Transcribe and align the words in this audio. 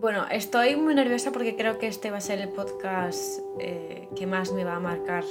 Bueno, 0.00 0.26
estoy 0.30 0.76
muy 0.76 0.94
nerviosa 0.94 1.30
porque 1.30 1.56
creo 1.56 1.78
que 1.78 1.86
este 1.86 2.10
va 2.10 2.16
a 2.16 2.20
ser 2.22 2.40
el 2.40 2.48
podcast 2.48 3.40
eh, 3.58 4.08
que 4.16 4.26
más 4.26 4.50
me 4.50 4.64
va 4.64 4.76
a 4.76 4.80
marcar 4.80 5.24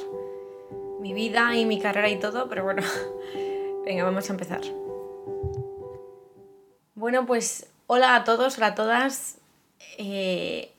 mi 1.00 1.12
vida 1.12 1.56
y 1.56 1.66
mi 1.66 1.81
carrera 1.81 2.07
y 2.07 2.20
todo, 2.20 2.47
pero 2.49 2.63
bueno, 2.63 2.84
venga, 3.86 4.04
vamos 4.04 4.29
a 4.29 4.34
empezar. 4.34 4.62
Bueno, 6.94 7.26
pues 7.26 7.66
hola 7.88 8.13
a 8.13 8.24
todos, 8.24 8.58
hola 8.58 8.68
a 8.68 8.76
todas. 8.76 9.40
Eh, 9.97 10.71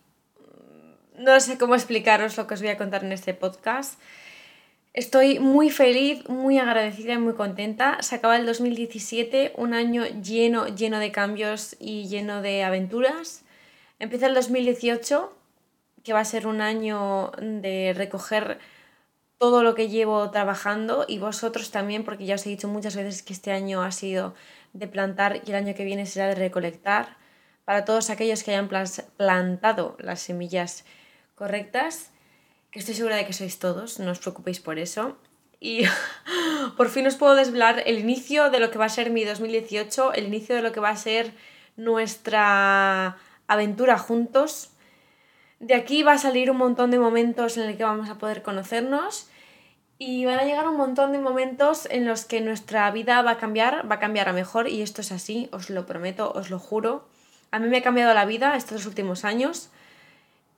no 1.18 1.41
sé 1.41 1.59
cómo 1.59 1.75
explicaros 1.75 2.36
lo 2.36 2.46
que 2.46 2.54
os 2.54 2.61
voy 2.61 2.70
a 2.70 2.79
contar 2.79 3.02
en 3.02 3.11
este 3.11 3.34
podcast. 3.34 4.00
Estoy 4.95 5.41
muy 5.41 5.68
feliz, 5.68 6.29
muy 6.29 6.59
agradecida 6.59 7.14
y 7.14 7.18
muy 7.18 7.34
contenta. 7.34 8.00
Se 8.02 8.14
acaba 8.14 8.36
el 8.36 8.46
2017, 8.46 9.54
un 9.57 9.75
año 9.75 10.04
lleno, 10.07 10.68
lleno 10.68 11.00
de 11.00 11.11
cambios 11.11 11.75
y 11.80 12.07
lleno 12.07 12.41
de 12.41 12.62
aventuras. 12.62 13.43
Empieza 14.01 14.27
el 14.27 14.35
2018, 14.35 15.36
que 16.03 16.14
va 16.14 16.21
a 16.21 16.25
ser 16.25 16.46
un 16.46 16.63
año 16.63 17.32
de 17.39 17.93
recoger 17.95 18.59
todo 19.36 19.63
lo 19.63 19.75
que 19.75 19.90
llevo 19.90 20.31
trabajando 20.31 21.04
y 21.07 21.18
vosotros 21.18 21.71
también, 21.71 22.03
porque 22.03 22.25
ya 22.25 22.36
os 22.36 22.46
he 22.46 22.49
dicho 22.49 22.67
muchas 22.67 22.96
veces 22.96 23.23
que 23.23 23.35
este 23.35 23.53
año 23.53 23.82
ha 23.82 23.93
sido 23.93 24.35
de 24.73 24.89
plantar 24.89 25.43
y 25.45 25.50
el 25.50 25.57
año 25.57 25.75
que 25.75 25.85
viene 25.85 26.07
será 26.07 26.29
de 26.29 26.35
recolectar. 26.35 27.18
Para 27.67 27.85
todos 27.85 28.09
aquellos 28.09 28.43
que 28.43 28.53
hayan 28.53 28.71
plantado 29.18 29.96
las 30.01 30.21
semillas 30.21 30.87
correctas 31.35 32.11
que 32.70 32.78
estoy 32.78 32.95
segura 32.95 33.17
de 33.17 33.27
que 33.27 33.34
sois 33.34 33.59
todos, 33.59 33.98
no 33.98 34.12
os 34.12 34.19
preocupéis 34.19 34.61
por 34.61 34.78
eso. 34.78 35.19
Y 35.61 35.84
por 36.78 36.89
fin 36.89 37.06
os 37.06 37.17
puedo 37.17 37.34
desvelar 37.34 37.83
el 37.84 37.98
inicio 37.98 38.48
de 38.48 38.61
lo 38.61 38.70
que 38.70 38.78
va 38.78 38.87
a 38.87 38.89
ser 38.89 39.11
mi 39.11 39.25
2018, 39.25 40.14
el 40.14 40.27
inicio 40.27 40.56
de 40.56 40.62
lo 40.62 40.73
que 40.73 40.81
va 40.81 40.89
a 40.89 40.97
ser 40.97 41.34
nuestra 41.77 43.19
aventura 43.53 43.98
juntos. 43.98 44.70
De 45.59 45.75
aquí 45.75 46.03
va 46.03 46.12
a 46.12 46.19
salir 46.19 46.50
un 46.50 46.56
montón 46.56 46.91
de 46.91 46.98
momentos 46.98 47.56
en 47.56 47.67
los 47.67 47.77
que 47.77 47.84
vamos 47.84 48.09
a 48.09 48.19
poder 48.19 48.43
conocernos 48.43 49.29
y 49.98 50.25
van 50.25 50.39
a 50.39 50.45
llegar 50.45 50.67
un 50.67 50.77
montón 50.77 51.12
de 51.12 51.19
momentos 51.19 51.87
en 51.91 52.06
los 52.06 52.25
que 52.25 52.41
nuestra 52.41 52.91
vida 52.91 53.21
va 53.21 53.33
a 53.33 53.39
cambiar, 53.39 53.91
va 53.91 53.97
a 53.97 54.01
cambiar 54.01 54.28
a 54.28 54.33
mejor 54.33 54.69
y 54.69 54.81
esto 54.81 55.03
es 55.03 55.12
así, 55.12 55.48
os 55.53 55.69
lo 55.69 55.84
prometo, 55.84 56.33
os 56.33 56.48
lo 56.48 56.59
juro. 56.59 57.09
A 57.51 57.59
mí 57.59 57.69
me 57.69 57.78
ha 57.78 57.83
cambiado 57.83 58.15
la 58.15 58.25
vida 58.25 58.56
estos 58.56 58.87
últimos 58.87 59.25
años 59.25 59.71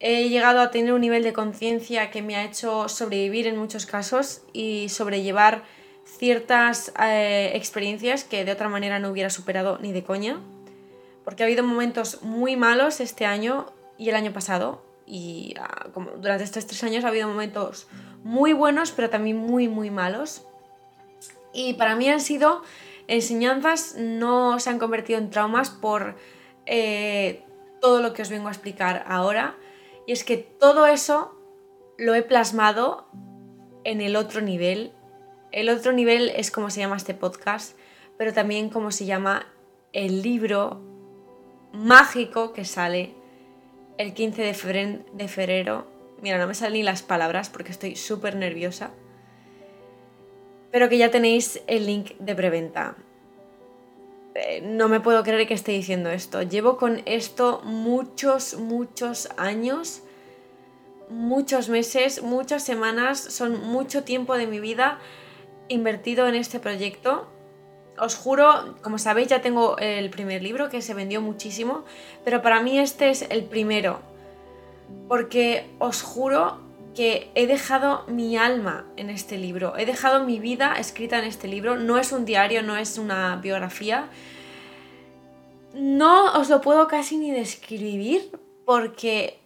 he 0.03 0.29
llegado 0.29 0.61
a 0.61 0.73
tener 0.73 0.93
un 0.93 1.01
nivel 1.01 1.23
de 1.23 1.33
conciencia 1.33 2.11
que 2.11 2.23
me 2.23 2.35
ha 2.35 2.45
hecho 2.45 2.89
sobrevivir 2.89 3.47
en 3.47 3.57
muchos 3.57 3.87
casos 3.87 4.43
y 4.53 4.89
sobrellevar 4.89 5.63
ciertas 6.05 6.93
eh, 7.01 7.53
experiencias 7.55 8.25
que 8.25 8.45
de 8.45 8.51
otra 8.51 8.69
manera 8.69 8.99
no 8.99 9.11
hubiera 9.11 9.31
superado 9.31 9.79
ni 9.81 9.93
de 9.93 10.03
coña. 10.03 10.41
Porque 11.25 11.43
ha 11.43 11.47
habido 11.47 11.63
momentos 11.63 12.23
muy 12.23 12.57
malos 12.57 13.01
este 13.01 13.27
año 13.27 13.67
y 13.99 14.09
el 14.09 14.17
año 14.17 14.33
pasado. 14.33 14.83
Y 15.07 15.55
ah, 15.61 15.89
durante 16.19 16.45
estos 16.45 16.67
tres 16.67 16.83
años 16.85 17.05
ha 17.05 17.09
habido 17.09 17.29
momentos 17.29 17.89
muy 18.25 18.53
buenos, 18.53 18.93
pero 18.93 19.11
también 19.11 19.37
muy, 19.37 19.69
muy 19.69 19.91
malos. 19.91 20.47
Y 21.53 21.75
para 21.75 21.97
mí 21.97 22.09
han 22.09 22.21
sido 22.21 22.63
enseñanzas, 23.09 23.97
no 23.99 24.59
se 24.59 24.71
han 24.71 24.79
convertido 24.79 25.19
en 25.19 25.31
traumas 25.31 25.71
por 25.71 26.17
eh, 26.67 27.45
todo 27.81 28.01
lo 28.01 28.13
que 28.15 28.23
os 28.23 28.31
vengo 28.31 28.49
a 28.49 28.53
explicar 28.53 29.05
ahora 29.09 29.57
y 30.07 30.13
es 30.13 30.25
que 30.25 30.37
todo 30.37 30.87
eso 30.87 31.35
lo 31.99 32.15
he 32.15 32.23
plasmado 32.23 33.07
en 33.85 34.01
el 34.01 34.17
otro 34.17 34.41
nivel. 34.41 34.93
El 35.51 35.69
otro 35.69 35.93
nivel 35.93 36.31
es 36.31 36.51
como 36.51 36.71
se 36.71 36.81
llama 36.81 36.97
este 36.97 37.15
podcast, 37.15 37.77
pero 38.17 38.33
también 38.33 38.71
como 38.71 38.91
se 38.91 39.05
llama 39.05 39.47
el 39.93 40.23
libro 40.23 40.81
mágico 41.73 42.53
que 42.53 42.65
sale 42.65 43.15
el 43.99 44.15
15 44.15 44.43
de 44.43 45.29
febrero. 45.29 45.87
Mira, 46.21 46.39
no 46.39 46.47
me 46.47 46.55
salen 46.55 46.75
ni 46.75 46.83
las 46.83 47.03
palabras 47.03 47.51
porque 47.51 47.73
estoy 47.73 47.97
súper 47.97 48.37
nerviosa. 48.37 48.91
Pero 50.71 50.89
que 50.89 50.99
ya 50.99 51.11
tenéis 51.11 51.61
el 51.67 51.87
link 51.87 52.13
de 52.19 52.35
preventa. 52.35 52.97
Eh, 54.35 54.63
no 54.63 54.89
me 54.89 55.01
puedo 55.01 55.23
creer 55.23 55.47
que 55.47 55.55
esté 55.55 55.73
diciendo 55.73 56.11
esto. 56.11 56.43
Llevo 56.43 56.77
con 56.77 57.03
esto 57.05 57.61
muchos, 57.65 58.55
muchos 58.55 59.29
años, 59.37 60.03
muchos 61.11 61.69
meses, 61.69 62.23
muchas 62.23 62.63
semanas, 62.63 63.21
son 63.21 63.61
mucho 63.61 64.05
tiempo 64.05 64.37
de 64.37 64.47
mi 64.47 64.61
vida 64.61 64.99
invertido 65.69 66.27
en 66.27 66.35
este 66.35 66.61
proyecto. 66.61 67.29
Os 67.99 68.15
juro, 68.15 68.75
como 68.83 68.99
sabéis, 68.99 69.29
ya 69.29 69.43
tengo 69.43 69.77
el 69.79 70.09
primer 70.11 70.43
libro 70.43 70.69
que 70.71 70.81
se 70.81 70.95
vendió 70.95 71.21
muchísimo, 71.21 71.85
pero 72.25 72.41
para 72.41 72.61
mí 72.61 72.79
este 72.79 73.11
es 73.11 73.23
el 73.29 73.45
primero. 73.45 74.01
Porque 75.09 75.67
os 75.79 76.03
juro 76.03 76.59
que 76.95 77.31
he 77.35 77.47
dejado 77.47 78.05
mi 78.07 78.37
alma 78.37 78.87
en 78.97 79.11
este 79.11 79.39
libro, 79.39 79.77
he 79.77 79.87
dejado 79.87 80.25
mi 80.25 80.39
vida 80.39 80.75
escrita 80.79 81.19
en 81.19 81.25
este 81.25 81.49
libro, 81.49 81.77
no 81.77 81.99
es 81.99 82.13
un 82.13 82.25
diario, 82.25 82.63
no 82.63 82.77
es 82.77 82.99
una 82.99 83.37
biografía. 83.37 84.09
No 85.75 86.39
os 86.39 86.51
lo 86.51 86.61
puedo 86.61 86.87
casi 86.89 87.17
ni 87.17 87.31
describir 87.31 88.31
porque 88.67 89.39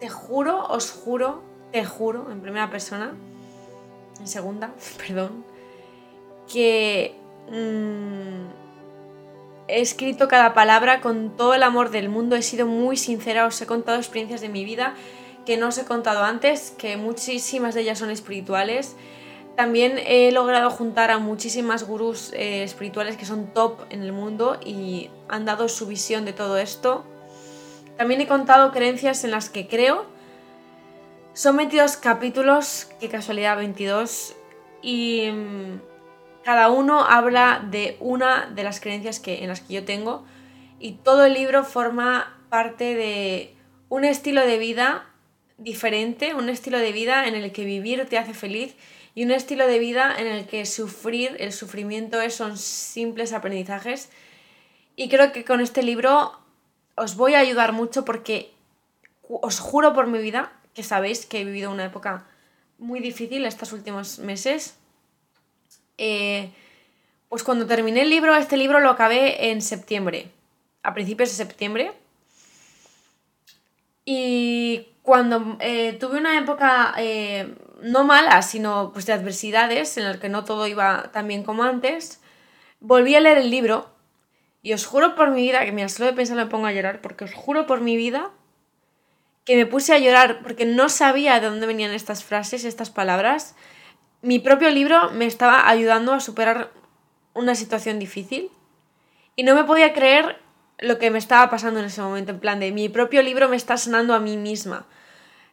te 0.00 0.08
juro, 0.08 0.66
os 0.68 0.90
juro, 0.90 1.42
te 1.72 1.84
juro, 1.84 2.30
en 2.30 2.40
primera 2.40 2.70
persona, 2.70 3.14
en 4.20 4.28
segunda, 4.28 4.72
perdón, 4.98 5.44
que 6.52 7.14
mm, 7.50 8.46
he 9.68 9.80
escrito 9.80 10.28
cada 10.28 10.54
palabra 10.54 11.00
con 11.00 11.36
todo 11.36 11.54
el 11.54 11.62
amor 11.62 11.90
del 11.90 12.08
mundo, 12.08 12.36
he 12.36 12.42
sido 12.42 12.66
muy 12.66 12.96
sincera, 12.96 13.46
os 13.46 13.60
he 13.60 13.66
contado 13.66 13.98
experiencias 13.98 14.40
de 14.40 14.48
mi 14.48 14.64
vida 14.64 14.94
que 15.46 15.56
no 15.56 15.68
os 15.68 15.78
he 15.78 15.84
contado 15.84 16.24
antes, 16.24 16.74
que 16.76 16.98
muchísimas 16.98 17.74
de 17.74 17.82
ellas 17.82 18.00
son 18.00 18.10
espirituales. 18.10 18.96
También 19.56 19.98
he 20.04 20.30
logrado 20.32 20.68
juntar 20.68 21.10
a 21.10 21.18
muchísimas 21.18 21.84
gurús 21.84 22.32
eh, 22.34 22.62
espirituales 22.62 23.16
que 23.16 23.24
son 23.24 23.46
top 23.54 23.80
en 23.88 24.02
el 24.02 24.12
mundo 24.12 24.58
y 24.62 25.08
han 25.28 25.46
dado 25.46 25.68
su 25.70 25.86
visión 25.86 26.26
de 26.26 26.34
todo 26.34 26.58
esto. 26.58 27.04
También 27.96 28.20
he 28.20 28.26
contado 28.26 28.72
creencias 28.72 29.24
en 29.24 29.30
las 29.30 29.48
que 29.48 29.66
creo. 29.66 30.04
Son 31.32 31.56
22 31.56 31.96
capítulos, 31.96 32.88
qué 33.00 33.08
casualidad 33.08 33.56
22, 33.56 34.34
y 34.82 35.30
mm, 35.30 35.80
cada 36.46 36.70
uno 36.70 37.04
habla 37.04 37.66
de 37.72 37.96
una 37.98 38.46
de 38.46 38.62
las 38.62 38.78
creencias 38.78 39.18
que, 39.18 39.42
en 39.42 39.48
las 39.48 39.62
que 39.62 39.74
yo 39.74 39.84
tengo 39.84 40.24
y 40.78 40.92
todo 40.92 41.24
el 41.24 41.34
libro 41.34 41.64
forma 41.64 42.38
parte 42.48 42.94
de 42.94 43.56
un 43.88 44.04
estilo 44.04 44.46
de 44.46 44.56
vida 44.56 45.10
diferente, 45.58 46.36
un 46.36 46.48
estilo 46.48 46.78
de 46.78 46.92
vida 46.92 47.26
en 47.26 47.34
el 47.34 47.50
que 47.50 47.64
vivir 47.64 48.06
te 48.08 48.16
hace 48.16 48.32
feliz 48.32 48.76
y 49.16 49.24
un 49.24 49.32
estilo 49.32 49.66
de 49.66 49.80
vida 49.80 50.14
en 50.16 50.28
el 50.28 50.46
que 50.46 50.66
sufrir, 50.66 51.34
el 51.40 51.52
sufrimiento 51.52 52.20
es, 52.20 52.36
son 52.36 52.56
simples 52.56 53.32
aprendizajes. 53.32 54.08
Y 54.94 55.08
creo 55.08 55.32
que 55.32 55.44
con 55.44 55.60
este 55.60 55.82
libro 55.82 56.38
os 56.94 57.16
voy 57.16 57.34
a 57.34 57.40
ayudar 57.40 57.72
mucho 57.72 58.04
porque 58.04 58.52
os 59.28 59.58
juro 59.58 59.94
por 59.94 60.06
mi 60.06 60.20
vida 60.20 60.52
que 60.74 60.84
sabéis 60.84 61.26
que 61.26 61.40
he 61.40 61.44
vivido 61.44 61.72
una 61.72 61.86
época 61.86 62.28
muy 62.78 63.00
difícil 63.00 63.44
estos 63.46 63.72
últimos 63.72 64.20
meses. 64.20 64.78
Eh, 65.98 66.50
pues 67.28 67.42
cuando 67.42 67.66
terminé 67.66 68.02
el 68.02 68.10
libro, 68.10 68.34
este 68.34 68.56
libro 68.56 68.80
lo 68.80 68.90
acabé 68.90 69.50
en 69.50 69.60
septiembre, 69.60 70.30
a 70.82 70.94
principios 70.94 71.30
de 71.30 71.36
septiembre. 71.36 71.92
Y 74.04 74.88
cuando 75.02 75.56
eh, 75.60 75.94
tuve 75.98 76.18
una 76.18 76.38
época 76.38 76.94
eh, 76.98 77.54
no 77.82 78.04
mala, 78.04 78.42
sino 78.42 78.92
pues 78.92 79.06
de 79.06 79.12
adversidades, 79.12 79.96
en 79.96 80.04
la 80.04 80.20
que 80.20 80.28
no 80.28 80.44
todo 80.44 80.66
iba 80.66 81.10
tan 81.12 81.28
bien 81.28 81.42
como 81.42 81.64
antes, 81.64 82.20
volví 82.80 83.14
a 83.14 83.20
leer 83.20 83.38
el 83.38 83.50
libro 83.50 83.90
y 84.62 84.72
os 84.72 84.86
juro 84.86 85.14
por 85.14 85.30
mi 85.30 85.42
vida, 85.42 85.64
que 85.64 85.72
mira, 85.72 85.88
solo 85.88 86.06
de 86.10 86.16
pensar 86.16 86.36
me 86.36 86.46
pongo 86.46 86.66
a 86.66 86.72
llorar, 86.72 87.00
porque 87.00 87.24
os 87.24 87.34
juro 87.34 87.66
por 87.66 87.80
mi 87.80 87.96
vida 87.96 88.30
que 89.46 89.56
me 89.56 89.64
puse 89.64 89.94
a 89.94 89.98
llorar 89.98 90.40
porque 90.42 90.66
no 90.66 90.88
sabía 90.88 91.38
de 91.38 91.46
dónde 91.46 91.66
venían 91.66 91.92
estas 91.92 92.24
frases, 92.24 92.64
estas 92.64 92.90
palabras. 92.90 93.54
Mi 94.26 94.40
propio 94.40 94.70
libro 94.70 95.12
me 95.12 95.24
estaba 95.24 95.70
ayudando 95.70 96.12
a 96.12 96.18
superar 96.18 96.72
una 97.32 97.54
situación 97.54 98.00
difícil 98.00 98.50
y 99.36 99.44
no 99.44 99.54
me 99.54 99.62
podía 99.62 99.92
creer 99.92 100.36
lo 100.78 100.98
que 100.98 101.12
me 101.12 101.18
estaba 101.18 101.48
pasando 101.48 101.78
en 101.78 101.86
ese 101.86 102.02
momento, 102.02 102.32
en 102.32 102.40
plan 102.40 102.58
de 102.58 102.72
mi 102.72 102.88
propio 102.88 103.22
libro 103.22 103.48
me 103.48 103.54
está 103.54 103.76
sanando 103.76 104.14
a 104.14 104.18
mí 104.18 104.36
misma. 104.36 104.84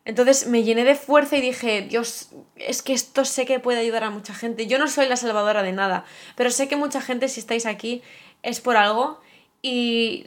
Entonces 0.05 0.47
me 0.47 0.63
llené 0.63 0.85
de 0.85 0.95
fuerza 0.95 1.37
y 1.37 1.41
dije, 1.41 1.83
Dios, 1.83 2.29
es 2.55 2.81
que 2.81 2.93
esto 2.93 3.25
sé 3.25 3.45
que 3.45 3.59
puede 3.59 3.77
ayudar 3.77 4.05
a 4.05 4.09
mucha 4.09 4.33
gente. 4.33 4.65
Yo 4.65 4.79
no 4.79 4.87
soy 4.87 5.07
la 5.07 5.17
salvadora 5.17 5.61
de 5.61 5.71
nada, 5.71 6.03
pero 6.35 6.49
sé 6.49 6.67
que 6.67 6.75
mucha 6.75 6.99
gente, 6.99 7.27
si 7.27 7.41
estáis 7.41 7.67
aquí, 7.67 8.01
es 8.41 8.59
por 8.59 8.75
algo. 8.75 9.21
Y 9.61 10.25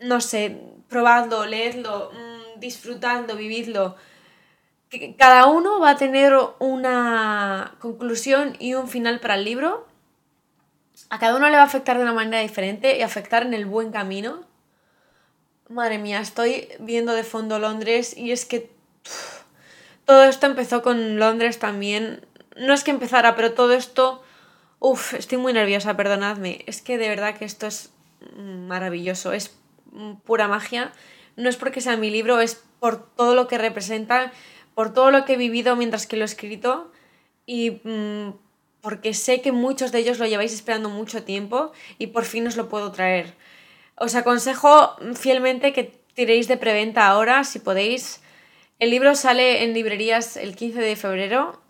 no 0.00 0.20
sé, 0.20 0.60
probadlo, 0.88 1.46
leedlo, 1.46 2.10
mm, 2.12 2.58
disfrutando, 2.58 3.36
vividlo. 3.36 3.94
Cada 5.18 5.46
uno 5.46 5.80
va 5.80 5.90
a 5.90 5.96
tener 5.96 6.34
una 6.60 7.74
conclusión 7.78 8.56
y 8.58 8.74
un 8.74 8.88
final 8.88 9.20
para 9.20 9.34
el 9.34 9.44
libro. 9.44 9.86
A 11.10 11.18
cada 11.18 11.36
uno 11.36 11.48
le 11.48 11.56
va 11.56 11.62
a 11.62 11.66
afectar 11.66 11.96
de 11.98 12.02
una 12.02 12.14
manera 12.14 12.42
diferente 12.42 12.96
y 12.96 13.02
afectar 13.02 13.42
en 13.42 13.52
el 13.52 13.66
buen 13.66 13.92
camino. 13.92 14.44
Madre 15.68 15.98
mía, 15.98 16.20
estoy 16.20 16.68
viendo 16.78 17.12
de 17.12 17.22
fondo 17.22 17.58
Londres 17.58 18.16
y 18.16 18.32
es 18.32 18.46
que 18.46 18.70
todo 20.06 20.24
esto 20.24 20.46
empezó 20.46 20.82
con 20.82 21.18
Londres 21.18 21.58
también. 21.58 22.26
No 22.56 22.72
es 22.72 22.82
que 22.82 22.90
empezara, 22.90 23.36
pero 23.36 23.52
todo 23.52 23.74
esto... 23.74 24.22
Uf, 24.80 25.14
estoy 25.14 25.38
muy 25.38 25.52
nerviosa, 25.52 25.96
perdonadme. 25.96 26.64
Es 26.66 26.80
que 26.80 26.96
de 26.96 27.08
verdad 27.08 27.36
que 27.36 27.44
esto 27.44 27.66
es 27.66 27.90
maravilloso, 28.36 29.32
es 29.32 29.54
pura 30.24 30.48
magia. 30.48 30.92
No 31.36 31.48
es 31.50 31.56
porque 31.56 31.80
sea 31.82 31.96
mi 31.96 32.10
libro, 32.10 32.40
es 32.40 32.62
por 32.80 33.14
todo 33.14 33.34
lo 33.34 33.48
que 33.48 33.58
representa, 33.58 34.32
por 34.78 34.94
todo 34.94 35.10
lo 35.10 35.24
que 35.24 35.32
he 35.32 35.36
vivido 35.36 35.74
mientras 35.74 36.06
que 36.06 36.16
lo 36.16 36.22
he 36.22 36.24
escrito 36.24 36.92
y 37.46 37.80
mm, 37.82 38.28
porque 38.80 39.12
sé 39.12 39.40
que 39.40 39.50
muchos 39.50 39.90
de 39.90 39.98
ellos 39.98 40.20
lo 40.20 40.26
lleváis 40.26 40.52
esperando 40.52 40.88
mucho 40.88 41.24
tiempo 41.24 41.72
y 41.98 42.06
por 42.06 42.24
fin 42.24 42.46
os 42.46 42.56
lo 42.56 42.68
puedo 42.68 42.92
traer. 42.92 43.34
Os 43.96 44.14
aconsejo 44.14 44.94
fielmente 45.16 45.72
que 45.72 45.98
tiréis 46.14 46.46
de 46.46 46.56
preventa 46.56 47.08
ahora, 47.08 47.42
si 47.42 47.58
podéis. 47.58 48.22
El 48.78 48.90
libro 48.90 49.16
sale 49.16 49.64
en 49.64 49.74
librerías 49.74 50.36
el 50.36 50.54
15 50.54 50.78
de 50.78 50.94
febrero. 50.94 51.60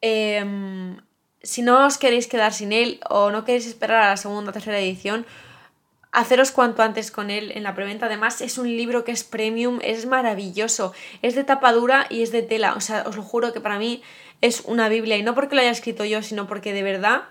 Em, 0.00 0.96
si 1.40 1.62
no 1.62 1.86
os 1.86 1.98
queréis 1.98 2.26
quedar 2.26 2.52
sin 2.52 2.72
él 2.72 2.98
o 3.08 3.30
no 3.30 3.44
queréis 3.44 3.68
esperar 3.68 4.02
a 4.02 4.08
la 4.08 4.16
segunda 4.16 4.50
o 4.50 4.52
tercera 4.52 4.80
edición, 4.80 5.24
haceros 6.14 6.52
cuanto 6.52 6.82
antes 6.82 7.10
con 7.10 7.28
él 7.28 7.52
en 7.54 7.64
la 7.64 7.74
preventa. 7.74 8.06
Además, 8.06 8.40
es 8.40 8.56
un 8.56 8.68
libro 8.68 9.04
que 9.04 9.12
es 9.12 9.24
premium, 9.24 9.80
es 9.82 10.06
maravilloso, 10.06 10.94
es 11.22 11.34
de 11.34 11.44
tapa 11.44 11.72
dura 11.72 12.06
y 12.08 12.22
es 12.22 12.30
de 12.30 12.42
tela. 12.42 12.74
O 12.74 12.80
sea, 12.80 13.02
os 13.06 13.16
lo 13.16 13.22
juro 13.22 13.52
que 13.52 13.60
para 13.60 13.78
mí 13.78 14.02
es 14.40 14.62
una 14.64 14.88
Biblia. 14.88 15.16
Y 15.16 15.22
no 15.22 15.34
porque 15.34 15.56
lo 15.56 15.60
haya 15.60 15.70
escrito 15.70 16.04
yo, 16.04 16.22
sino 16.22 16.46
porque 16.46 16.72
de 16.72 16.84
verdad 16.84 17.24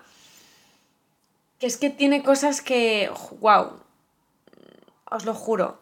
que 1.58 1.66
es 1.66 1.78
que 1.78 1.90
tiene 1.90 2.22
cosas 2.22 2.60
que. 2.60 3.10
¡Wow! 3.40 3.80
Os 5.10 5.24
lo 5.24 5.34
juro. 5.34 5.80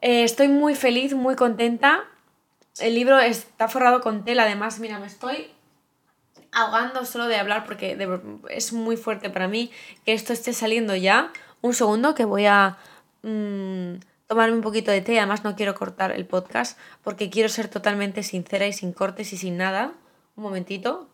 Eh, 0.00 0.22
estoy 0.22 0.48
muy 0.48 0.76
feliz, 0.76 1.14
muy 1.14 1.34
contenta. 1.34 2.04
El 2.78 2.94
libro 2.94 3.18
está 3.18 3.68
forrado 3.68 4.00
con 4.00 4.24
tela, 4.24 4.44
además, 4.44 4.78
mira, 4.78 4.98
me 4.98 5.06
estoy 5.06 5.50
ahogando 6.52 7.04
solo 7.04 7.26
de 7.26 7.36
hablar 7.36 7.64
porque 7.64 7.96
es 8.50 8.72
muy 8.72 8.96
fuerte 8.96 9.30
para 9.30 9.48
mí 9.48 9.72
que 10.04 10.12
esto 10.12 10.32
esté 10.32 10.52
saliendo 10.52 10.94
ya 10.94 11.32
un 11.64 11.72
segundo 11.72 12.14
que 12.14 12.26
voy 12.26 12.44
a 12.44 12.76
mm, 13.22 13.94
tomarme 14.26 14.54
un 14.54 14.60
poquito 14.60 14.90
de 14.90 15.00
té. 15.00 15.18
Además 15.18 15.44
no 15.44 15.56
quiero 15.56 15.74
cortar 15.74 16.12
el 16.12 16.26
podcast 16.26 16.78
porque 17.02 17.30
quiero 17.30 17.48
ser 17.48 17.68
totalmente 17.68 18.22
sincera 18.22 18.66
y 18.66 18.74
sin 18.74 18.92
cortes 18.92 19.32
y 19.32 19.38
sin 19.38 19.56
nada. 19.56 19.94
Un 20.36 20.44
momentito. 20.44 21.08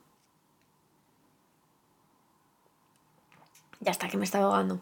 Ya 3.78 3.92
está, 3.92 4.08
que 4.08 4.16
me 4.16 4.24
está 4.24 4.38
ahogando. 4.38 4.80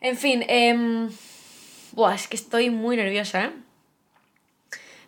En 0.00 0.16
fin, 0.16 0.44
eh, 0.46 1.08
es 2.14 2.28
que 2.28 2.36
estoy 2.36 2.70
muy 2.70 2.96
nerviosa, 2.96 3.46
¿eh? 3.46 3.52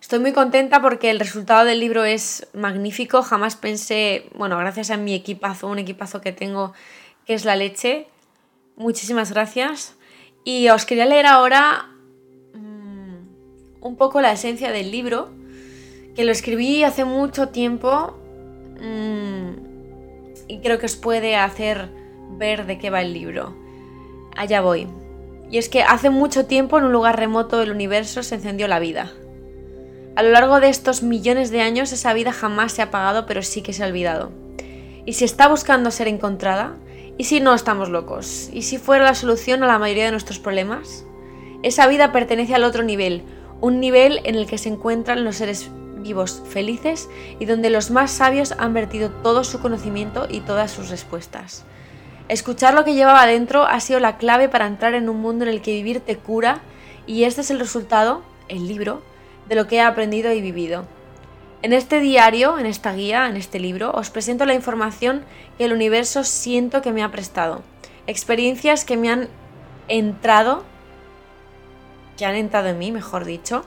Estoy 0.00 0.18
muy 0.18 0.32
contenta 0.32 0.82
porque 0.82 1.10
el 1.10 1.20
resultado 1.20 1.64
del 1.64 1.78
libro 1.78 2.04
es 2.04 2.48
magnífico. 2.54 3.22
Jamás 3.22 3.54
pensé, 3.54 4.28
bueno, 4.34 4.58
gracias 4.58 4.90
a 4.90 4.96
mi 4.96 5.14
equipazo, 5.14 5.68
un 5.68 5.78
equipazo 5.78 6.20
que 6.20 6.32
tengo 6.32 6.74
que 7.24 7.34
es 7.34 7.44
la 7.44 7.56
leche, 7.56 8.08
Muchísimas 8.76 9.32
gracias. 9.32 9.96
Y 10.44 10.68
os 10.68 10.84
quería 10.84 11.06
leer 11.06 11.26
ahora 11.26 11.90
mm, 12.54 13.84
un 13.84 13.96
poco 13.96 14.20
la 14.20 14.32
esencia 14.32 14.72
del 14.72 14.90
libro, 14.90 15.30
que 16.14 16.24
lo 16.24 16.32
escribí 16.32 16.84
hace 16.84 17.04
mucho 17.04 17.48
tiempo 17.48 18.16
mm, 18.80 20.48
y 20.48 20.60
creo 20.60 20.78
que 20.78 20.86
os 20.86 20.96
puede 20.96 21.36
hacer 21.36 21.88
ver 22.30 22.66
de 22.66 22.78
qué 22.78 22.90
va 22.90 23.00
el 23.00 23.12
libro. 23.12 23.54
Allá 24.36 24.60
voy. 24.60 24.88
Y 25.50 25.58
es 25.58 25.68
que 25.68 25.82
hace 25.82 26.10
mucho 26.10 26.46
tiempo 26.46 26.78
en 26.78 26.84
un 26.84 26.92
lugar 26.92 27.18
remoto 27.18 27.58
del 27.58 27.70
universo 27.70 28.22
se 28.22 28.34
encendió 28.34 28.66
la 28.66 28.80
vida. 28.80 29.12
A 30.16 30.22
lo 30.22 30.30
largo 30.30 30.60
de 30.60 30.68
estos 30.68 31.02
millones 31.02 31.50
de 31.50 31.60
años 31.60 31.92
esa 31.92 32.12
vida 32.12 32.32
jamás 32.32 32.72
se 32.72 32.82
ha 32.82 32.86
apagado, 32.86 33.26
pero 33.26 33.42
sí 33.42 33.62
que 33.62 33.72
se 33.72 33.82
ha 33.82 33.86
olvidado. 33.86 34.32
Y 35.06 35.14
si 35.14 35.24
está 35.24 35.48
buscando 35.48 35.90
ser 35.90 36.08
encontrada, 36.08 36.76
¿Y 37.16 37.24
si 37.24 37.38
no 37.38 37.54
estamos 37.54 37.90
locos? 37.90 38.50
¿Y 38.52 38.62
si 38.62 38.78
fuera 38.78 39.04
la 39.04 39.14
solución 39.14 39.62
a 39.62 39.68
la 39.68 39.78
mayoría 39.78 40.06
de 40.06 40.10
nuestros 40.10 40.40
problemas? 40.40 41.04
Esa 41.62 41.86
vida 41.86 42.10
pertenece 42.10 42.56
al 42.56 42.64
otro 42.64 42.82
nivel, 42.82 43.22
un 43.60 43.78
nivel 43.78 44.20
en 44.24 44.34
el 44.34 44.46
que 44.46 44.58
se 44.58 44.68
encuentran 44.68 45.24
los 45.24 45.36
seres 45.36 45.70
vivos 45.98 46.42
felices 46.48 47.08
y 47.38 47.44
donde 47.44 47.70
los 47.70 47.92
más 47.92 48.10
sabios 48.10 48.52
han 48.58 48.74
vertido 48.74 49.10
todo 49.10 49.44
su 49.44 49.60
conocimiento 49.60 50.26
y 50.28 50.40
todas 50.40 50.72
sus 50.72 50.90
respuestas. 50.90 51.64
Escuchar 52.28 52.74
lo 52.74 52.84
que 52.84 52.94
llevaba 52.94 53.26
dentro 53.26 53.62
ha 53.62 53.78
sido 53.78 54.00
la 54.00 54.16
clave 54.16 54.48
para 54.48 54.66
entrar 54.66 54.94
en 54.94 55.08
un 55.08 55.20
mundo 55.20 55.44
en 55.44 55.50
el 55.50 55.62
que 55.62 55.72
vivir 55.72 56.00
te 56.00 56.16
cura 56.16 56.62
y 57.06 57.24
este 57.24 57.42
es 57.42 57.50
el 57.50 57.60
resultado, 57.60 58.22
el 58.48 58.66
libro, 58.66 59.02
de 59.48 59.54
lo 59.54 59.68
que 59.68 59.76
he 59.76 59.80
aprendido 59.82 60.32
y 60.32 60.40
vivido. 60.40 60.84
En 61.64 61.72
este 61.72 62.00
diario, 62.00 62.58
en 62.58 62.66
esta 62.66 62.92
guía, 62.92 63.26
en 63.26 63.38
este 63.38 63.58
libro, 63.58 63.90
os 63.92 64.10
presento 64.10 64.44
la 64.44 64.52
información 64.52 65.24
que 65.56 65.64
el 65.64 65.72
universo 65.72 66.22
siento 66.22 66.82
que 66.82 66.92
me 66.92 67.02
ha 67.02 67.10
prestado. 67.10 67.62
Experiencias 68.06 68.84
que 68.84 68.98
me 68.98 69.08
han 69.08 69.28
entrado, 69.88 70.62
que 72.18 72.26
han 72.26 72.34
entrado 72.34 72.68
en 72.68 72.78
mí, 72.78 72.92
mejor 72.92 73.24
dicho, 73.24 73.64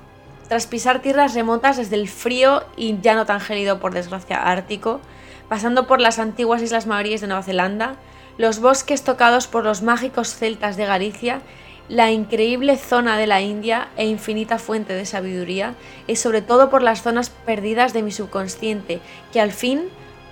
tras 0.48 0.68
pisar 0.68 1.02
tierras 1.02 1.34
remotas 1.34 1.78
desde 1.78 1.96
el 1.96 2.08
frío 2.08 2.64
y 2.76 3.00
ya 3.02 3.16
no 3.16 3.26
tan 3.26 3.40
gélido 3.40 3.80
por 3.80 3.96
desgracia 3.96 4.44
ártico, 4.44 5.02
pasando 5.50 5.88
por 5.88 6.00
las 6.00 6.20
antiguas 6.20 6.62
Islas 6.62 6.86
Maoríes 6.86 7.22
de 7.22 7.26
Nueva 7.26 7.42
Zelanda, 7.42 7.96
los 8.38 8.60
bosques 8.60 9.04
tocados 9.04 9.48
por 9.48 9.64
los 9.64 9.82
mágicos 9.82 10.36
celtas 10.36 10.78
de 10.78 10.86
Galicia 10.86 11.42
la 11.89 12.12
increíble 12.12 12.75
zona 12.78 13.18
de 13.18 13.28
la 13.28 13.42
India 13.42 13.89
e 13.95 14.06
infinita 14.06 14.60
fuente 14.60 14.94
de 14.94 15.06
sabiduría 15.06 15.75
y 16.06 16.18
sobre 16.18 16.42
todo 16.42 16.69
por 16.69 16.81
las 16.81 17.01
zonas 17.01 17.30
perdidas 17.30 17.94
de 17.94 18.04
mi 18.04 18.12
subconsciente 18.12 19.00
que 19.31 19.39
al 19.39 19.51
fin 19.51 19.84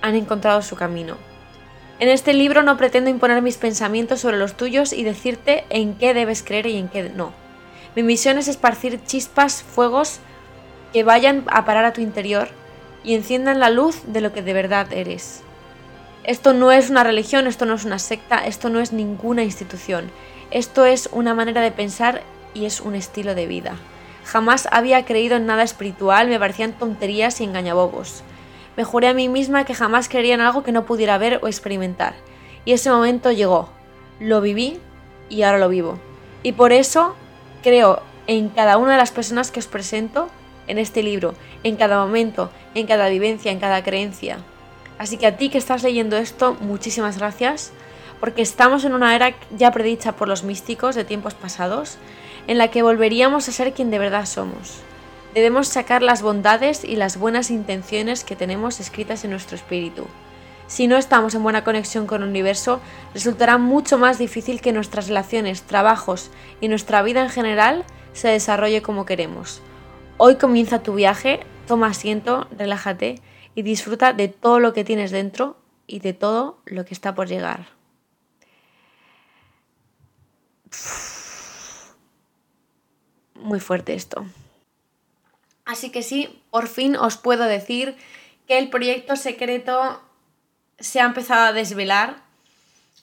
han 0.02 0.14
encontrado 0.14 0.60
su 0.62 0.76
camino. 0.76 1.16
En 1.98 2.10
este 2.10 2.34
libro 2.34 2.62
no 2.62 2.76
pretendo 2.76 3.08
imponer 3.08 3.40
mis 3.40 3.56
pensamientos 3.56 4.20
sobre 4.20 4.36
los 4.36 4.54
tuyos 4.54 4.92
y 4.92 5.02
decirte 5.02 5.64
en 5.70 5.94
qué 5.94 6.12
debes 6.12 6.42
creer 6.42 6.66
y 6.66 6.76
en 6.76 6.88
qué 6.88 7.08
no. 7.08 7.32
Mi 7.94 8.02
misión 8.02 8.36
es 8.36 8.48
esparcir 8.48 9.02
chispas, 9.04 9.62
fuegos 9.62 10.20
que 10.92 11.04
vayan 11.04 11.44
a 11.46 11.64
parar 11.64 11.86
a 11.86 11.94
tu 11.94 12.02
interior 12.02 12.48
y 13.02 13.14
enciendan 13.14 13.60
la 13.60 13.70
luz 13.70 14.02
de 14.06 14.20
lo 14.20 14.34
que 14.34 14.42
de 14.42 14.52
verdad 14.52 14.92
eres. 14.92 15.42
Esto 16.26 16.52
no 16.52 16.72
es 16.72 16.90
una 16.90 17.04
religión, 17.04 17.46
esto 17.46 17.66
no 17.66 17.74
es 17.74 17.84
una 17.84 18.00
secta, 18.00 18.44
esto 18.44 18.68
no 18.68 18.80
es 18.80 18.92
ninguna 18.92 19.44
institución. 19.44 20.10
Esto 20.50 20.84
es 20.84 21.08
una 21.12 21.34
manera 21.34 21.60
de 21.60 21.70
pensar 21.70 22.22
y 22.52 22.64
es 22.64 22.80
un 22.80 22.96
estilo 22.96 23.36
de 23.36 23.46
vida. 23.46 23.76
Jamás 24.24 24.68
había 24.72 25.04
creído 25.04 25.36
en 25.36 25.46
nada 25.46 25.62
espiritual, 25.62 26.26
me 26.26 26.40
parecían 26.40 26.72
tonterías 26.72 27.40
y 27.40 27.44
engañabobos. 27.44 28.24
Me 28.76 28.82
juré 28.82 29.06
a 29.06 29.14
mí 29.14 29.28
misma 29.28 29.64
que 29.64 29.74
jamás 29.76 30.08
creería 30.08 30.34
en 30.34 30.40
algo 30.40 30.64
que 30.64 30.72
no 30.72 30.84
pudiera 30.84 31.16
ver 31.16 31.38
o 31.44 31.46
experimentar. 31.46 32.14
Y 32.64 32.72
ese 32.72 32.90
momento 32.90 33.30
llegó. 33.30 33.68
Lo 34.18 34.40
viví 34.40 34.80
y 35.28 35.42
ahora 35.42 35.58
lo 35.58 35.68
vivo. 35.68 36.00
Y 36.42 36.52
por 36.52 36.72
eso 36.72 37.14
creo 37.62 38.02
en 38.26 38.48
cada 38.48 38.78
una 38.78 38.92
de 38.92 38.98
las 38.98 39.12
personas 39.12 39.52
que 39.52 39.60
os 39.60 39.68
presento 39.68 40.26
en 40.66 40.78
este 40.78 41.04
libro, 41.04 41.36
en 41.62 41.76
cada 41.76 42.04
momento, 42.04 42.50
en 42.74 42.88
cada 42.88 43.08
vivencia, 43.10 43.52
en 43.52 43.60
cada 43.60 43.84
creencia. 43.84 44.38
Así 44.98 45.18
que 45.18 45.26
a 45.26 45.36
ti 45.36 45.50
que 45.50 45.58
estás 45.58 45.82
leyendo 45.82 46.16
esto, 46.16 46.56
muchísimas 46.60 47.18
gracias 47.18 47.72
porque 48.20 48.42
estamos 48.42 48.84
en 48.84 48.94
una 48.94 49.14
era 49.14 49.34
ya 49.56 49.70
predicha 49.70 50.12
por 50.12 50.28
los 50.28 50.42
místicos 50.42 50.94
de 50.94 51.04
tiempos 51.04 51.34
pasados, 51.34 51.98
en 52.46 52.58
la 52.58 52.68
que 52.68 52.82
volveríamos 52.82 53.48
a 53.48 53.52
ser 53.52 53.72
quien 53.72 53.90
de 53.90 53.98
verdad 53.98 54.26
somos. 54.26 54.80
Debemos 55.34 55.68
sacar 55.68 56.02
las 56.02 56.22
bondades 56.22 56.82
y 56.84 56.96
las 56.96 57.18
buenas 57.18 57.50
intenciones 57.50 58.24
que 58.24 58.36
tenemos 58.36 58.80
escritas 58.80 59.24
en 59.24 59.32
nuestro 59.32 59.56
espíritu. 59.56 60.06
Si 60.66 60.86
no 60.86 60.96
estamos 60.96 61.34
en 61.34 61.42
buena 61.42 61.62
conexión 61.62 62.06
con 62.06 62.22
el 62.22 62.28
universo, 62.28 62.80
resultará 63.12 63.58
mucho 63.58 63.98
más 63.98 64.18
difícil 64.18 64.60
que 64.60 64.72
nuestras 64.72 65.08
relaciones, 65.08 65.62
trabajos 65.62 66.30
y 66.60 66.68
nuestra 66.68 67.02
vida 67.02 67.22
en 67.22 67.28
general 67.28 67.84
se 68.14 68.28
desarrolle 68.28 68.82
como 68.82 69.04
queremos. 69.04 69.60
Hoy 70.16 70.36
comienza 70.36 70.82
tu 70.82 70.94
viaje, 70.94 71.40
toma 71.66 71.88
asiento, 71.88 72.48
relájate 72.56 73.20
y 73.56 73.62
disfruta 73.62 74.12
de 74.12 74.28
todo 74.28 74.60
lo 74.60 74.72
que 74.74 74.84
tienes 74.84 75.10
dentro 75.10 75.56
y 75.86 76.00
de 76.00 76.12
todo 76.12 76.60
lo 76.66 76.84
que 76.84 76.92
está 76.92 77.14
por 77.14 77.26
llegar. 77.26 77.68
Muy 83.34 83.58
fuerte 83.58 83.94
esto. 83.94 84.26
Así 85.64 85.90
que 85.90 86.02
sí, 86.02 86.42
por 86.50 86.68
fin 86.68 86.96
os 86.96 87.16
puedo 87.16 87.44
decir 87.44 87.96
que 88.46 88.58
el 88.58 88.68
proyecto 88.68 89.16
secreto 89.16 90.02
se 90.78 91.00
ha 91.00 91.06
empezado 91.06 91.46
a 91.46 91.52
desvelar. 91.54 92.25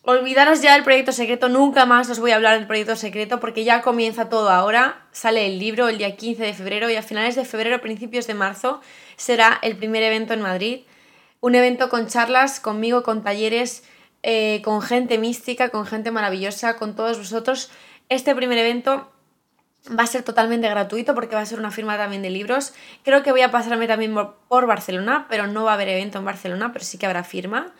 Olvidaros 0.06 0.62
ya 0.62 0.74
del 0.74 0.84
proyecto 0.84 1.14
secreto, 1.14 1.48
nunca 1.48 1.86
más 1.86 2.10
os 2.10 2.20
voy 2.20 2.32
a 2.32 2.36
hablar 2.36 2.58
del 2.58 2.68
proyecto 2.68 2.98
secreto 2.98 3.40
porque 3.40 3.64
ya 3.64 3.82
comienza 3.82 4.28
todo 4.28 4.50
ahora. 4.50 5.06
Sale 5.14 5.46
el 5.46 5.60
libro 5.60 5.88
el 5.88 5.98
día 5.98 6.18
15 6.18 6.44
de 6.44 6.54
febrero 6.54 6.90
y 6.90 6.98
a 6.98 7.02
finales 7.02 7.36
de 7.38 7.46
febrero, 7.46 7.80
principios 7.80 8.28
de 8.28 8.34
marzo, 8.34 8.82
será 9.16 9.60
el 9.62 9.78
primer 9.78 10.04
evento 10.04 10.34
en 10.34 10.42
Madrid. 10.42 10.82
Un 11.40 11.56
evento 11.56 11.88
con 11.88 12.08
charlas 12.08 12.60
conmigo, 12.60 13.02
con 13.02 13.24
talleres 13.24 13.86
eh, 14.24 14.62
con 14.66 14.82
gente 14.82 15.18
mística, 15.18 15.70
con 15.70 15.86
gente 15.86 16.12
maravillosa, 16.12 16.76
con 16.76 16.98
todos 16.98 17.18
vosotros. 17.18 17.72
Este 18.10 18.36
primer 18.36 18.58
evento 18.58 19.10
Va 20.00 20.04
a 20.04 20.08
ser 20.08 20.24
totalmente 20.24 20.70
gratuito 20.70 21.14
porque 21.14 21.36
va 21.36 21.42
a 21.42 21.46
ser 21.46 21.60
una 21.60 21.70
firma 21.70 21.98
también 21.98 22.22
de 22.22 22.30
libros. 22.30 22.74
Creo 23.04 23.22
que 23.22 23.32
voy 23.32 23.42
a 23.42 23.52
pasarme 23.52 23.86
también 23.86 24.16
por 24.48 24.66
Barcelona, 24.66 25.28
pero 25.30 25.48
no 25.48 25.66
va 25.66 25.72
a 25.72 25.74
haber 25.74 25.90
evento 25.90 26.20
en 26.20 26.26
Barcelona, 26.26 26.72
pero 26.72 26.86
sí 26.86 26.98
que 26.98 27.06
habrá 27.06 27.26
firma. 27.26 27.74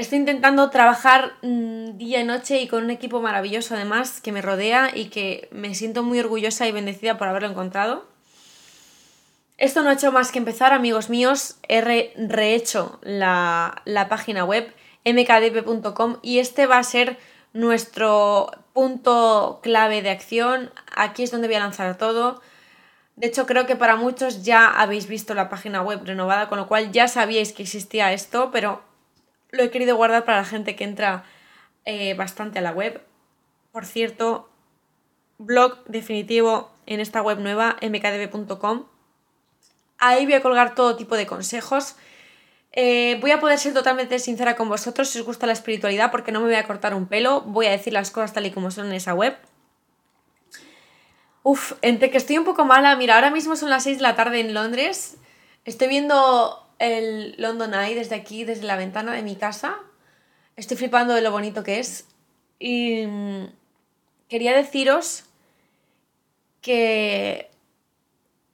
Estoy 0.00 0.16
intentando 0.16 0.70
trabajar 0.70 1.34
mm, 1.42 1.98
día 1.98 2.22
y 2.22 2.24
noche 2.24 2.58
y 2.62 2.68
con 2.68 2.84
un 2.84 2.90
equipo 2.90 3.20
maravilloso 3.20 3.74
además 3.74 4.22
que 4.22 4.32
me 4.32 4.40
rodea 4.40 4.92
y 4.94 5.10
que 5.10 5.46
me 5.52 5.74
siento 5.74 6.02
muy 6.02 6.18
orgullosa 6.18 6.66
y 6.66 6.72
bendecida 6.72 7.18
por 7.18 7.28
haberlo 7.28 7.50
encontrado. 7.50 8.06
Esto 9.58 9.82
no 9.82 9.90
ha 9.90 9.92
hecho 9.92 10.10
más 10.10 10.32
que 10.32 10.38
empezar, 10.38 10.72
amigos 10.72 11.10
míos. 11.10 11.58
He 11.68 11.82
rehecho 11.82 12.98
la, 13.02 13.82
la 13.84 14.08
página 14.08 14.46
web 14.46 14.72
mkdp.com 15.04 16.16
y 16.22 16.38
este 16.38 16.64
va 16.64 16.78
a 16.78 16.82
ser 16.82 17.18
nuestro 17.52 18.50
punto 18.72 19.60
clave 19.62 20.00
de 20.00 20.08
acción. 20.08 20.70
Aquí 20.96 21.24
es 21.24 21.30
donde 21.30 21.46
voy 21.46 21.56
a 21.56 21.60
lanzar 21.60 21.98
todo. 21.98 22.40
De 23.16 23.26
hecho, 23.26 23.44
creo 23.44 23.66
que 23.66 23.76
para 23.76 23.96
muchos 23.96 24.44
ya 24.44 24.66
habéis 24.66 25.08
visto 25.08 25.34
la 25.34 25.50
página 25.50 25.82
web 25.82 26.00
renovada, 26.06 26.48
con 26.48 26.56
lo 26.56 26.68
cual 26.68 26.90
ya 26.90 27.06
sabíais 27.06 27.52
que 27.52 27.64
existía 27.64 28.14
esto, 28.14 28.50
pero 28.50 28.88
lo 29.50 29.62
he 29.62 29.70
querido 29.70 29.96
guardar 29.96 30.24
para 30.24 30.38
la 30.38 30.44
gente 30.44 30.76
que 30.76 30.84
entra 30.84 31.24
eh, 31.84 32.14
bastante 32.14 32.58
a 32.58 32.62
la 32.62 32.72
web. 32.72 33.02
Por 33.72 33.86
cierto, 33.86 34.48
blog 35.38 35.84
definitivo 35.86 36.70
en 36.86 37.00
esta 37.00 37.22
web 37.22 37.38
nueva, 37.38 37.76
mkdb.com. 37.82 38.86
Ahí 39.98 40.24
voy 40.24 40.34
a 40.34 40.42
colgar 40.42 40.74
todo 40.74 40.96
tipo 40.96 41.16
de 41.16 41.26
consejos 41.26 41.96
eh, 42.72 43.18
voy 43.20 43.32
a 43.32 43.40
poder 43.40 43.58
ser 43.58 43.74
totalmente 43.74 44.18
sincera 44.20 44.54
con 44.54 44.68
vosotros 44.68 45.08
si 45.08 45.18
os 45.18 45.26
gusta 45.26 45.46
la 45.46 45.52
espiritualidad 45.52 46.12
porque 46.12 46.30
no 46.30 46.40
me 46.40 46.46
voy 46.46 46.54
a 46.54 46.66
cortar 46.66 46.94
un 46.94 47.06
pelo, 47.06 47.40
voy 47.40 47.66
a 47.66 47.70
decir 47.70 47.92
las 47.92 48.10
cosas 48.12 48.32
tal 48.32 48.46
y 48.46 48.52
como 48.52 48.70
son 48.70 48.86
en 48.86 48.92
esa 48.92 49.12
web. 49.12 49.36
Uf, 51.42 51.72
entre 51.82 52.10
que 52.10 52.18
estoy 52.18 52.38
un 52.38 52.44
poco 52.44 52.64
mala, 52.64 52.94
mira, 52.96 53.16
ahora 53.16 53.30
mismo 53.30 53.56
son 53.56 53.70
las 53.70 53.84
6 53.84 53.96
de 53.96 54.02
la 54.02 54.14
tarde 54.14 54.40
en 54.40 54.54
Londres, 54.54 55.16
estoy 55.64 55.88
viendo 55.88 56.64
el 56.80 57.34
London 57.38 57.74
Eye 57.74 57.94
desde 57.94 58.16
aquí, 58.16 58.44
desde 58.44 58.64
la 58.64 58.76
ventana 58.76 59.12
de 59.12 59.22
mi 59.22 59.36
casa, 59.36 59.78
estoy 60.56 60.76
flipando 60.76 61.14
de 61.14 61.20
lo 61.20 61.30
bonito 61.30 61.62
que 61.62 61.78
es 61.78 62.06
y 62.58 63.06
mm, 63.06 63.44
quería 64.28 64.56
deciros 64.56 65.24
que 66.62 67.50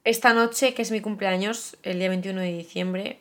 esta 0.03 0.33
noche, 0.33 0.73
que 0.73 0.81
es 0.81 0.91
mi 0.91 1.01
cumpleaños, 1.01 1.77
el 1.83 1.99
día 1.99 2.09
21 2.09 2.41
de 2.41 2.53
diciembre, 2.53 3.19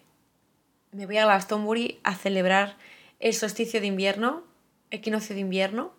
me 0.93 1.07
voy 1.07 1.19
a 1.19 1.25
Glastonbury 1.25 2.01
a 2.03 2.15
celebrar 2.15 2.77
el 3.21 3.33
solsticio 3.35 3.81
de 3.81 3.87
invierno, 3.87 4.43
equinoccio 4.91 5.35
de 5.35 5.41
invierno. 5.41 5.93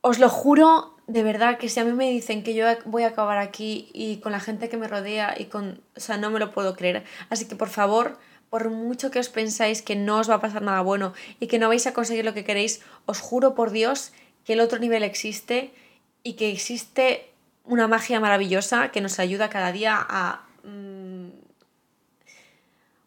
Os 0.00 0.18
lo 0.18 0.28
juro 0.28 0.96
de 1.12 1.22
verdad 1.22 1.58
que 1.58 1.68
si 1.68 1.78
a 1.78 1.84
mí 1.84 1.92
me 1.92 2.10
dicen 2.10 2.42
que 2.42 2.54
yo 2.54 2.66
voy 2.86 3.02
a 3.02 3.08
acabar 3.08 3.36
aquí 3.36 3.90
y 3.92 4.16
con 4.20 4.32
la 4.32 4.40
gente 4.40 4.70
que 4.70 4.78
me 4.78 4.88
rodea 4.88 5.34
y 5.38 5.44
con... 5.44 5.82
O 5.94 6.00
sea, 6.00 6.16
no 6.16 6.30
me 6.30 6.38
lo 6.38 6.50
puedo 6.50 6.74
creer. 6.74 7.04
Así 7.28 7.46
que 7.46 7.54
por 7.54 7.68
favor, 7.68 8.18
por 8.48 8.70
mucho 8.70 9.10
que 9.10 9.18
os 9.18 9.28
pensáis 9.28 9.82
que 9.82 9.94
no 9.94 10.18
os 10.20 10.30
va 10.30 10.36
a 10.36 10.40
pasar 10.40 10.62
nada 10.62 10.80
bueno 10.80 11.12
y 11.38 11.48
que 11.48 11.58
no 11.58 11.68
vais 11.68 11.86
a 11.86 11.92
conseguir 11.92 12.24
lo 12.24 12.32
que 12.32 12.44
queréis, 12.44 12.80
os 13.04 13.20
juro 13.20 13.54
por 13.54 13.72
Dios 13.72 14.12
que 14.46 14.54
el 14.54 14.60
otro 14.60 14.78
nivel 14.78 15.02
existe 15.02 15.74
y 16.22 16.32
que 16.32 16.50
existe 16.50 17.28
una 17.66 17.88
magia 17.88 18.18
maravillosa 18.18 18.88
que 18.88 19.02
nos 19.02 19.18
ayuda 19.18 19.50
cada 19.50 19.70
día 19.70 19.98
a... 20.00 20.46
Mm, 20.64 21.28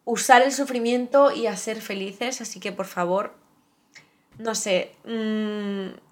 usar 0.08 0.44
el 0.44 0.52
sufrimiento 0.52 1.32
y 1.32 1.48
a 1.48 1.58
ser 1.58 1.82
felices, 1.82 2.40
así 2.40 2.60
que 2.60 2.72
por 2.72 2.86
favor, 2.86 3.34
no 4.38 4.54
sé, 4.54 4.92
mm, 5.04 6.05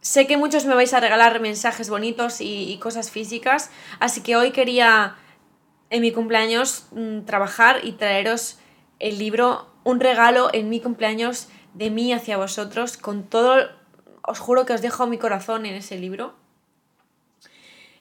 sé 0.00 0.26
que 0.26 0.36
muchos 0.36 0.64
me 0.64 0.74
vais 0.74 0.92
a 0.94 1.00
regalar 1.00 1.40
mensajes 1.40 1.90
bonitos 1.90 2.40
y, 2.40 2.78
cosas 2.82 3.10
físicas, 3.10 3.70
así 3.98 4.22
que 4.22 4.36
hoy 4.36 4.52
quería 4.52 5.16
en 5.90 6.02
mi 6.02 6.12
cumpleaños 6.12 6.86
mm, 6.92 7.22
trabajar 7.22 7.80
y 7.84 7.92
traeros 7.92 8.58
el 8.98 9.18
libro, 9.18 9.66
un 9.84 10.00
regalo 10.00 10.50
en 10.52 10.68
mi 10.68 10.80
cumpleaños 10.80 11.48
de 11.74 11.90
mí 11.90 12.12
hacia 12.12 12.36
vosotros, 12.36 12.96
con 12.96 13.24
todo, 13.24 13.68
os 14.22 14.38
juro 14.38 14.66
que 14.66 14.72
os 14.72 14.82
dejo 14.82 15.06
mi 15.06 15.18
corazón 15.18 15.66
en 15.66 15.74
ese 15.74 15.98
libro. 15.98 16.34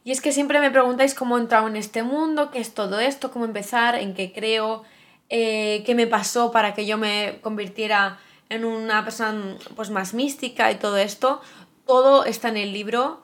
Y 0.03 0.11
es 0.11 0.21
que 0.21 0.31
siempre 0.31 0.59
me 0.59 0.71
preguntáis 0.71 1.13
cómo 1.13 1.37
he 1.37 1.41
entrado 1.41 1.67
en 1.67 1.75
este 1.75 2.03
mundo, 2.03 2.51
qué 2.51 2.59
es 2.59 2.73
todo 2.73 2.99
esto, 2.99 3.31
cómo 3.31 3.45
empezar, 3.45 3.95
en 3.95 4.13
qué 4.13 4.31
creo, 4.31 4.83
eh, 5.29 5.83
qué 5.85 5.93
me 5.93 6.07
pasó 6.07 6.51
para 6.51 6.73
que 6.73 6.85
yo 6.85 6.97
me 6.97 7.39
convirtiera 7.41 8.17
en 8.49 8.65
una 8.65 9.03
persona 9.03 9.57
pues, 9.75 9.89
más 9.91 10.13
mística 10.13 10.71
y 10.71 10.75
todo 10.75 10.97
esto. 10.97 11.41
Todo 11.89 12.23
está 12.23 12.49
en 12.49 12.57
el 12.57 12.71
libro. 12.71 13.19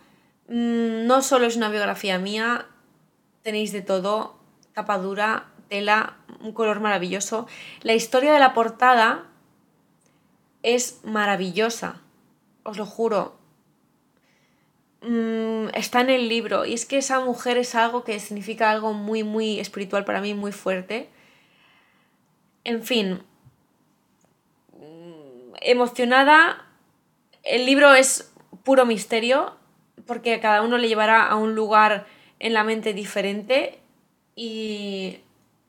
Mm, 0.47 1.05
no 1.05 1.21
solo 1.21 1.45
es 1.45 1.55
una 1.55 1.69
biografía 1.69 2.17
mía, 2.17 2.65
tenéis 3.43 3.71
de 3.71 3.83
todo, 3.83 4.39
tapa 4.73 4.97
dura, 4.97 5.51
tela, 5.69 6.17
un 6.39 6.51
color 6.51 6.79
maravilloso. 6.79 7.45
La 7.83 7.93
historia 7.93 8.33
de 8.33 8.39
la 8.39 8.55
portada 8.55 9.29
es 10.63 10.99
maravillosa, 11.03 12.01
os 12.63 12.79
lo 12.79 12.87
juro. 12.87 13.37
Mm, 15.01 15.67
está 15.75 16.01
en 16.01 16.09
el 16.09 16.27
libro 16.27 16.65
y 16.65 16.73
es 16.73 16.87
que 16.87 16.97
esa 16.97 17.19
mujer 17.19 17.59
es 17.59 17.75
algo 17.75 18.03
que 18.03 18.19
significa 18.19 18.71
algo 18.71 18.93
muy, 18.93 19.23
muy 19.23 19.59
espiritual 19.59 20.05
para 20.05 20.21
mí, 20.21 20.33
muy 20.33 20.51
fuerte. 20.51 21.07
En 22.63 22.81
fin, 22.81 23.21
emocionada. 25.61 26.65
El 27.43 27.67
libro 27.67 27.93
es 27.93 28.31
puro 28.65 28.85
misterio 28.85 29.55
porque 30.05 30.41
cada 30.41 30.61
uno 30.61 30.77
le 30.77 30.89
llevará 30.89 31.25
a 31.25 31.35
un 31.35 31.55
lugar 31.55 32.05
en 32.39 32.53
la 32.53 32.65
mente 32.65 32.93
diferente 32.93 33.79
y 34.35 35.19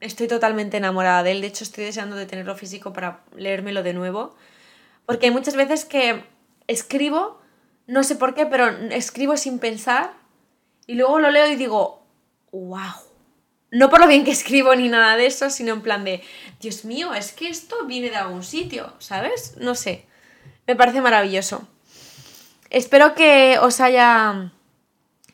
estoy 0.01 0.27
totalmente 0.27 0.79
enamorada 0.79 1.23
de 1.23 1.31
él. 1.31 1.41
De 1.41 1.47
hecho, 1.47 1.63
estoy 1.63 1.85
deseando 1.85 2.17
de 2.17 2.27
tenerlo 2.27 2.57
físico 2.57 2.93
para 2.93 3.21
leérmelo 3.37 3.85
de 3.85 3.93
nuevo. 3.93 4.35
Porque 5.07 5.27
hay 5.27 5.33
muchas 5.33 5.55
veces 5.55 5.85
que 5.85 6.25
escribo, 6.67 7.41
no 7.87 8.03
sé 8.03 8.17
por 8.17 8.35
qué, 8.35 8.47
pero 8.47 8.67
escribo 8.91 9.37
sin 9.37 9.61
pensar 9.61 10.15
y 10.89 10.95
luego 10.95 11.21
lo 11.21 11.31
leo 11.31 11.47
y 11.49 11.55
digo, 11.55 12.03
wow, 12.51 12.95
no 13.71 13.89
por 13.89 14.01
lo 14.01 14.09
bien 14.09 14.25
que 14.25 14.33
escribo 14.33 14.75
ni 14.75 14.89
nada 14.89 15.17
de 15.17 15.27
eso, 15.27 15.51
sino 15.51 15.73
en 15.73 15.83
plan 15.83 16.05
de, 16.05 16.23
Dios 16.61 16.85
mío, 16.85 17.15
es 17.15 17.33
que 17.33 17.49
esto 17.49 17.87
viene 17.87 18.11
de 18.11 18.17
algún 18.17 18.43
sitio, 18.43 18.93
¿sabes? 18.99 19.57
No 19.59 19.75
sé. 19.75 20.07
Me 20.67 20.75
parece 20.75 21.01
maravilloso. 21.01 21.69
Espero 22.71 23.15
que 23.15 23.59
os 23.61 23.81
haya 23.81 24.53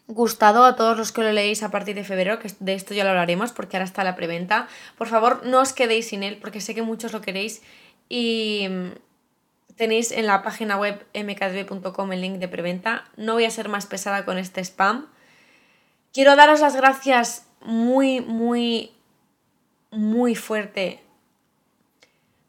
gustado 0.06 0.64
a 0.64 0.76
todos 0.76 0.98
los 0.98 1.12
que 1.12 1.22
lo 1.22 1.32
leéis 1.32 1.62
a 1.62 1.70
partir 1.70 1.94
de 1.94 2.04
febrero, 2.04 2.38
que 2.38 2.50
de 2.60 2.74
esto 2.74 2.94
ya 2.94 3.04
lo 3.04 3.10
hablaremos 3.10 3.52
porque 3.52 3.76
ahora 3.76 3.84
está 3.84 4.04
la 4.04 4.16
preventa. 4.16 4.68
Por 4.98 5.08
favor, 5.08 5.44
no 5.44 5.60
os 5.60 5.72
quedéis 5.72 6.08
sin 6.08 6.22
él 6.22 6.38
porque 6.40 6.60
sé 6.60 6.74
que 6.74 6.82
muchos 6.82 7.12
lo 7.12 7.20
queréis 7.20 7.62
y 8.08 8.68
tenéis 9.76 10.12
en 10.12 10.26
la 10.26 10.42
página 10.42 10.76
web 10.76 11.04
mkdb.com 11.14 12.12
el 12.12 12.20
link 12.20 12.38
de 12.38 12.48
preventa. 12.48 13.04
No 13.16 13.34
voy 13.34 13.44
a 13.44 13.50
ser 13.50 13.68
más 13.68 13.86
pesada 13.86 14.24
con 14.24 14.38
este 14.38 14.60
spam. 14.60 15.06
Quiero 16.12 16.36
daros 16.36 16.60
las 16.60 16.76
gracias 16.76 17.46
muy, 17.62 18.20
muy, 18.20 18.92
muy 19.90 20.34
fuerte. 20.34 21.02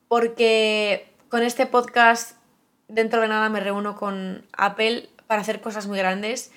Porque 0.07 1.13
con 1.29 1.43
este 1.43 1.65
podcast, 1.65 2.37
dentro 2.93 3.21
de 3.21 3.27
nada, 3.27 3.49
me 3.49 3.59
reúno 3.59 3.95
con 3.95 4.45
Apple 4.53 5.09
para 5.27 5.41
hacer 5.41 5.61
cosas 5.61 5.87
muy 5.87 5.97
grandes. 5.97 6.51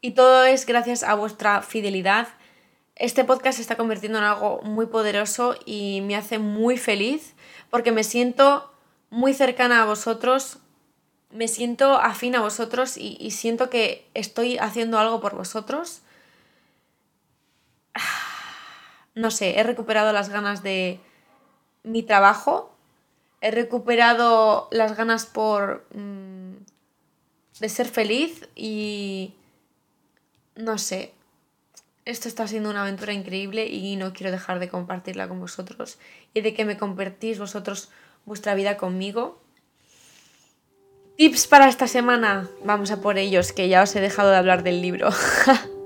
Y 0.00 0.12
todo 0.12 0.44
es 0.44 0.66
gracias 0.66 1.02
a 1.02 1.14
vuestra 1.14 1.62
fidelidad. 1.62 2.28
Este 2.94 3.24
podcast 3.24 3.56
se 3.56 3.62
está 3.62 3.76
convirtiendo 3.76 4.18
en 4.18 4.24
algo 4.24 4.60
muy 4.62 4.86
poderoso 4.86 5.56
y 5.64 6.02
me 6.02 6.16
hace 6.16 6.38
muy 6.38 6.76
feliz 6.76 7.34
porque 7.70 7.92
me 7.92 8.04
siento 8.04 8.72
muy 9.10 9.34
cercana 9.34 9.82
a 9.82 9.86
vosotros, 9.86 10.58
me 11.30 11.48
siento 11.48 11.94
afín 11.94 12.34
a 12.34 12.40
vosotros 12.40 12.96
y, 12.96 13.16
y 13.20 13.30
siento 13.30 13.70
que 13.70 14.08
estoy 14.14 14.58
haciendo 14.58 14.98
algo 14.98 15.20
por 15.20 15.34
vosotros 15.36 16.02
no 19.14 19.30
sé, 19.30 19.58
he 19.58 19.62
recuperado 19.62 20.12
las 20.12 20.28
ganas 20.28 20.62
de 20.62 21.00
mi 21.82 22.02
trabajo, 22.02 22.74
he 23.40 23.50
recuperado 23.50 24.68
las 24.70 24.96
ganas 24.96 25.26
por 25.26 25.86
mm, 25.94 26.54
de 27.60 27.68
ser 27.68 27.88
feliz 27.88 28.48
y 28.54 29.34
no 30.56 30.78
sé, 30.78 31.12
esto 32.04 32.28
está 32.28 32.46
siendo 32.48 32.70
una 32.70 32.82
aventura 32.82 33.12
increíble 33.12 33.66
y 33.66 33.96
no 33.96 34.12
quiero 34.12 34.32
dejar 34.32 34.58
de 34.58 34.68
compartirla 34.68 35.28
con 35.28 35.40
vosotros 35.40 35.98
y 36.34 36.40
de 36.40 36.54
que 36.54 36.64
me 36.64 36.78
convertís 36.78 37.38
vosotros 37.38 37.90
vuestra 38.24 38.54
vida 38.54 38.76
conmigo. 38.76 39.40
Tips 41.16 41.46
para 41.48 41.68
esta 41.68 41.88
semana, 41.88 42.48
vamos 42.64 42.90
a 42.92 43.00
por 43.00 43.18
ellos, 43.18 43.52
que 43.52 43.68
ya 43.68 43.82
os 43.82 43.94
he 43.96 44.00
dejado 44.00 44.30
de 44.30 44.36
hablar 44.36 44.62
del 44.62 44.80
libro. 44.80 45.10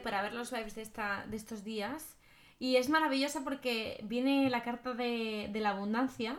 para 0.00 0.22
ver 0.22 0.34
los 0.34 0.50
vibes 0.50 0.74
de, 0.74 0.82
esta, 0.82 1.24
de 1.28 1.36
estos 1.36 1.64
días 1.64 2.16
Y 2.58 2.76
es 2.76 2.88
maravillosa 2.88 3.42
porque 3.44 4.00
viene 4.04 4.50
la 4.50 4.62
carta 4.62 4.94
de, 4.94 5.50
la 5.54 5.70
abundancia. 5.70 6.38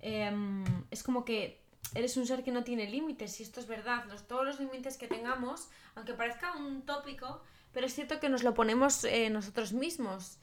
Em, 0.00 0.64
es 0.90 1.02
como 1.02 1.24
que 1.24 1.62
eres 1.94 2.16
un 2.16 2.26
ser 2.26 2.42
que 2.42 2.52
no 2.52 2.64
tiene 2.64 2.88
límites, 2.88 3.40
y 3.40 3.42
esto 3.42 3.60
es 3.60 3.66
verdad. 3.66 4.04
Los, 4.08 4.26
todos 4.26 4.44
los 4.44 4.60
límites 4.60 4.96
que 4.96 5.08
tengamos, 5.08 5.68
aunque 5.94 6.14
parezca 6.14 6.56
un 6.56 6.82
tópico, 6.82 7.42
pero 7.72 7.86
es 7.86 7.94
cierto 7.94 8.20
que 8.20 8.28
nos 8.28 8.42
lo 8.42 8.54
ponemos 8.54 9.04
eh, 9.04 9.30
nosotros 9.30 9.72
mismos. 9.72 10.38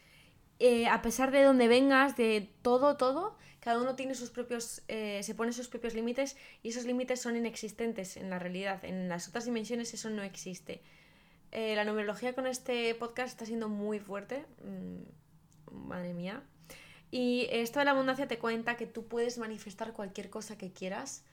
Eh, 0.60 0.88
a 0.88 1.02
pesar 1.02 1.32
de 1.32 1.44
donde 1.44 1.68
vengas, 1.68 2.18
de 2.18 2.52
todo, 2.62 2.98
todo, 2.98 3.38
cada 3.62 3.82
uno 3.82 3.96
tiene 3.96 4.14
sus 4.16 4.30
propios, 4.30 4.82
eh, 4.88 5.22
se 5.24 5.36
pone 5.36 5.54
sus 5.54 5.68
propios 5.70 5.94
límites 5.94 6.36
y 6.64 6.70
esos 6.70 6.86
límites 6.86 7.22
son 7.22 7.36
inexistentes 7.38 8.18
en 8.18 8.30
la 8.30 8.40
realidad. 8.40 8.84
En 8.84 9.08
las 9.08 9.28
otras 9.28 9.46
dimensiones 9.46 9.94
eso 9.94 10.10
no 10.10 10.24
existe. 10.24 10.82
La 11.52 11.84
numerología 11.84 12.34
con 12.34 12.48
este 12.48 12.94
podcast 12.96 13.30
está 13.30 13.46
siendo 13.46 13.70
muy 13.70 14.00
fuerte. 14.00 14.46
Mm, 14.64 15.88
madre 15.88 16.14
mía. 16.14 16.44
Y 17.12 17.48
esto 17.52 17.80
de 17.80 17.86
la 17.86 17.92
abundancia 17.92 18.28
te 18.28 18.38
cuenta 18.38 18.76
que 18.76 18.86
tú 18.86 19.08
puedes 19.08 19.38
manifestar 19.38 19.94
cualquier 19.94 20.30
cosa 20.30 20.58
que 20.58 20.72
quieras. 20.72 21.26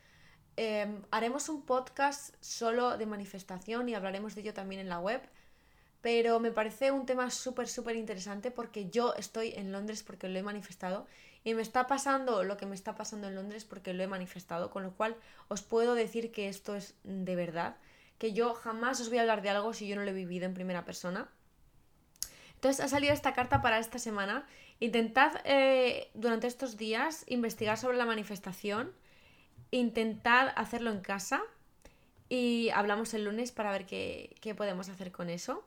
Em, 0.56 1.02
haremos 1.10 1.48
un 1.48 1.62
podcast 1.62 2.34
solo 2.40 2.96
de 2.96 3.06
manifestación 3.06 3.88
y 3.88 3.94
hablaremos 3.94 4.34
de 4.34 4.40
ello 4.40 4.54
también 4.54 4.80
en 4.80 4.88
la 4.88 4.98
web 4.98 5.20
pero 6.06 6.38
me 6.38 6.52
parece 6.52 6.92
un 6.92 7.04
tema 7.04 7.32
súper, 7.32 7.66
súper 7.66 7.96
interesante 7.96 8.52
porque 8.52 8.88
yo 8.90 9.14
estoy 9.14 9.54
en 9.56 9.72
Londres 9.72 10.04
porque 10.04 10.28
lo 10.28 10.38
he 10.38 10.42
manifestado 10.44 11.04
y 11.42 11.54
me 11.54 11.62
está 11.62 11.88
pasando 11.88 12.44
lo 12.44 12.56
que 12.56 12.64
me 12.64 12.76
está 12.76 12.94
pasando 12.94 13.26
en 13.26 13.34
Londres 13.34 13.64
porque 13.64 13.92
lo 13.92 14.04
he 14.04 14.06
manifestado, 14.06 14.70
con 14.70 14.84
lo 14.84 14.92
cual 14.92 15.16
os 15.48 15.62
puedo 15.62 15.96
decir 15.96 16.30
que 16.30 16.48
esto 16.48 16.76
es 16.76 16.94
de 17.02 17.34
verdad, 17.34 17.76
que 18.18 18.32
yo 18.32 18.54
jamás 18.54 19.00
os 19.00 19.08
voy 19.08 19.18
a 19.18 19.22
hablar 19.22 19.42
de 19.42 19.50
algo 19.50 19.72
si 19.72 19.86
yo 19.86 19.96
no 19.96 20.02
lo 20.02 20.10
he 20.10 20.14
vivido 20.14 20.46
en 20.46 20.54
primera 20.54 20.84
persona. 20.84 21.28
Entonces 22.54 22.84
ha 22.84 22.88
salido 22.88 23.12
esta 23.12 23.34
carta 23.34 23.60
para 23.62 23.78
esta 23.78 23.98
semana. 23.98 24.46
Intentad 24.80 25.32
eh, 25.44 26.10
durante 26.14 26.46
estos 26.46 26.76
días 26.76 27.24
investigar 27.28 27.78
sobre 27.78 27.96
la 27.96 28.06
manifestación, 28.06 28.92
intentad 29.70 30.52
hacerlo 30.56 30.90
en 30.90 31.00
casa 31.00 31.42
y 32.28 32.70
hablamos 32.70 33.14
el 33.14 33.24
lunes 33.24 33.52
para 33.52 33.70
ver 33.70 33.86
qué, 33.86 34.34
qué 34.40 34.54
podemos 34.54 34.88
hacer 34.88 35.12
con 35.12 35.30
eso. 35.30 35.64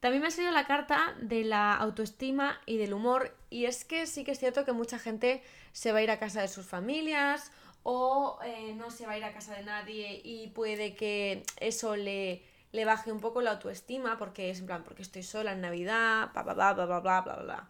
También 0.00 0.22
me 0.22 0.28
ha 0.28 0.30
salido 0.30 0.52
la 0.52 0.66
carta 0.66 1.14
de 1.20 1.44
la 1.44 1.74
autoestima 1.74 2.58
y 2.64 2.78
del 2.78 2.94
humor 2.94 3.36
y 3.50 3.66
es 3.66 3.84
que 3.84 4.06
sí 4.06 4.24
que 4.24 4.32
es 4.32 4.38
cierto 4.38 4.64
que 4.64 4.72
mucha 4.72 4.98
gente 4.98 5.42
se 5.72 5.92
va 5.92 5.98
a 5.98 6.02
ir 6.02 6.10
a 6.10 6.18
casa 6.18 6.40
de 6.40 6.48
sus 6.48 6.64
familias 6.64 7.52
o 7.82 8.38
eh, 8.44 8.74
no 8.74 8.90
se 8.90 9.06
va 9.06 9.12
a 9.12 9.18
ir 9.18 9.24
a 9.24 9.32
casa 9.32 9.54
de 9.54 9.62
nadie 9.62 10.20
y 10.22 10.48
puede 10.48 10.94
que 10.94 11.42
eso 11.58 11.96
le, 11.96 12.42
le 12.72 12.84
baje 12.84 13.10
un 13.12 13.20
poco 13.20 13.40
la 13.40 13.52
autoestima 13.52 14.18
porque 14.18 14.50
es 14.50 14.60
en 14.60 14.66
plan, 14.66 14.84
porque 14.84 15.02
estoy 15.02 15.22
sola 15.22 15.52
en 15.52 15.60
Navidad, 15.60 16.30
bla, 16.32 16.42
bla, 16.42 16.54
bla, 16.54 16.72
bla, 16.72 17.00
bla, 17.00 17.20
bla, 17.22 17.36
bla. 17.36 17.68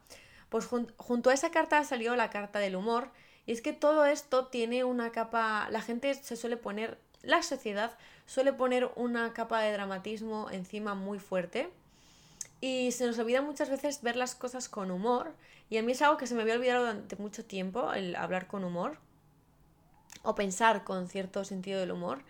Pues 0.49 0.67
junto 0.67 1.31
a 1.31 1.35
esa 1.35 1.51
carta 1.51 1.85
salió 1.85 2.17
la 2.17 2.31
carta 2.31 2.59
del 2.59 2.75
humor 2.75 3.11
y 3.47 3.53
es 3.53 3.63
que 3.63 3.73
todo 3.73 4.05
esto 4.05 4.47
tiene 4.47 4.85
una 4.85 5.13
capa, 5.13 5.69
la 5.71 5.81
gente 5.81 6.13
se 6.15 6.37
suele 6.37 6.57
poner, 6.57 6.99
la 7.23 7.43
sociedad 7.43 7.97
suele 8.27 8.53
poner 8.53 8.91
una 8.97 9.33
capa 9.33 9.61
de 9.61 9.73
dramatismo 9.73 10.51
encima 10.51 10.95
muy 10.95 11.19
fuerte. 11.21 11.71
Y 12.61 12.93
se 12.93 13.07
nos 13.07 13.19
olvida 13.19 13.41
muchas 13.41 13.71
veces 13.71 14.03
ver 14.03 14.17
las 14.17 14.35
cosas 14.35 14.69
con 14.69 14.91
humor. 14.91 15.33
Y 15.71 15.79
a 15.79 15.83
mí 15.83 15.93
es 15.93 16.03
algo 16.03 16.19
que 16.19 16.27
se 16.27 16.35
me 16.35 16.43
había 16.43 16.55
olvidado 16.55 16.85
durante 16.85 17.17
mucho 17.17 17.45
tiempo, 17.45 17.95
el 17.95 18.17
hablar 18.17 18.49
con 18.49 18.65
humor 18.65 18.99
o 20.23 20.35
pensar 20.35 20.85
con 20.85 21.09
cierto 21.09 21.45
sentido 21.45 21.81
del 21.81 21.93
humor. 21.93 22.23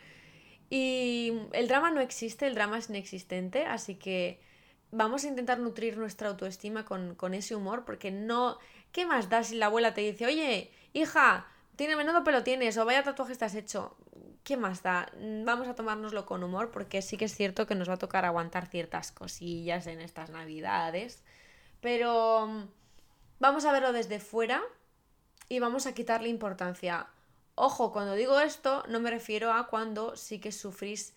Y 0.68 1.32
el 1.52 1.68
drama 1.68 1.90
no 1.90 2.00
existe, 2.00 2.46
el 2.46 2.54
drama 2.54 2.78
es 2.78 2.88
inexistente, 2.88 3.66
así 3.66 3.96
que 3.96 4.40
vamos 4.92 5.24
a 5.24 5.28
intentar 5.28 5.58
nutrir 5.58 5.96
nuestra 5.96 6.28
autoestima 6.28 6.84
con, 6.84 7.14
con 7.14 7.34
ese 7.34 7.54
humor, 7.54 7.84
porque 7.84 8.10
no... 8.10 8.58
¿Qué 8.92 9.06
más 9.06 9.28
da 9.28 9.44
si 9.44 9.56
la 9.56 9.66
abuela 9.66 9.94
te 9.94 10.00
dice, 10.00 10.26
oye, 10.26 10.70
hija, 10.92 11.46
tiene 11.76 11.96
menudo 11.96 12.24
pelo 12.24 12.42
tienes 12.42 12.76
o 12.76 12.84
vaya 12.84 13.02
tatuaje 13.04 13.32
estás 13.32 13.54
hecho? 13.54 13.96
¿qué 14.44 14.56
más 14.56 14.82
da? 14.82 15.10
Vamos 15.44 15.68
a 15.68 15.74
tomárnoslo 15.74 16.26
con 16.26 16.42
humor 16.42 16.70
porque 16.70 17.02
sí 17.02 17.16
que 17.16 17.26
es 17.26 17.34
cierto 17.34 17.66
que 17.66 17.74
nos 17.74 17.88
va 17.88 17.94
a 17.94 17.98
tocar 17.98 18.24
aguantar 18.24 18.66
ciertas 18.66 19.12
cosillas 19.12 19.86
en 19.86 20.00
estas 20.00 20.30
navidades. 20.30 21.22
Pero 21.80 22.46
mm, 22.46 22.68
vamos 23.38 23.64
a 23.64 23.72
verlo 23.72 23.92
desde 23.92 24.20
fuera 24.20 24.62
y 25.48 25.58
vamos 25.58 25.86
a 25.86 25.94
quitarle 25.94 26.28
importancia. 26.28 27.06
Ojo, 27.62 27.92
cuando 27.92 28.14
digo 28.14 28.40
esto 28.40 28.84
no 28.88 29.00
me 29.00 29.10
refiero 29.10 29.52
a 29.52 29.66
cuando 29.66 30.16
sí 30.16 30.38
que 30.38 30.50
sufrís 30.50 31.12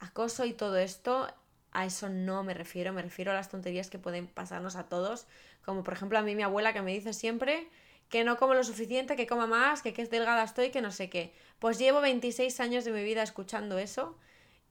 acoso 0.00 0.44
y 0.44 0.52
todo 0.52 0.78
esto. 0.78 1.28
A 1.70 1.86
eso 1.86 2.08
no 2.08 2.42
me 2.42 2.54
refiero, 2.54 2.92
me 2.92 3.02
refiero 3.02 3.30
a 3.30 3.34
las 3.34 3.50
tonterías 3.50 3.88
que 3.88 4.00
pueden 4.00 4.26
pasarnos 4.26 4.74
a 4.74 4.88
todos. 4.88 5.28
Como 5.64 5.84
por 5.84 5.94
ejemplo 5.94 6.18
a 6.18 6.22
mí 6.22 6.34
mi 6.34 6.42
abuela 6.42 6.72
que 6.72 6.82
me 6.82 6.92
dice 6.92 7.12
siempre 7.12 7.68
que 8.08 8.24
no 8.24 8.36
como 8.36 8.54
lo 8.54 8.64
suficiente, 8.64 9.14
que 9.14 9.28
coma 9.28 9.46
más, 9.46 9.80
que 9.80 9.92
qué 9.92 10.04
delgada 10.06 10.42
estoy, 10.42 10.70
que 10.70 10.82
no 10.82 10.90
sé 10.90 11.08
qué. 11.08 11.32
Pues 11.60 11.78
llevo 11.78 12.00
26 12.00 12.58
años 12.58 12.84
de 12.84 12.90
mi 12.90 13.04
vida 13.04 13.22
escuchando 13.22 13.78
eso 13.78 14.18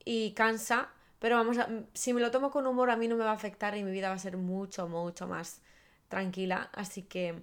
y 0.03 0.31
cansa, 0.31 0.89
pero 1.19 1.37
vamos 1.37 1.57
a, 1.59 1.69
si 1.93 2.11
me 2.11 2.19
lo 2.19 2.29
tomo 2.29 2.51
con 2.51 2.67
humor 2.67 2.89
a 2.89 2.97
mí 2.97 3.07
no 3.07 3.15
me 3.15 3.23
va 3.23 3.31
a 3.31 3.35
afectar 3.35 3.77
y 3.77 3.85
mi 3.85 3.91
vida 3.91 4.09
va 4.09 4.15
a 4.15 4.19
ser 4.19 4.35
mucho, 4.35 4.89
mucho 4.89 5.27
más 5.27 5.61
tranquila. 6.09 6.69
Así 6.73 7.03
que 7.03 7.41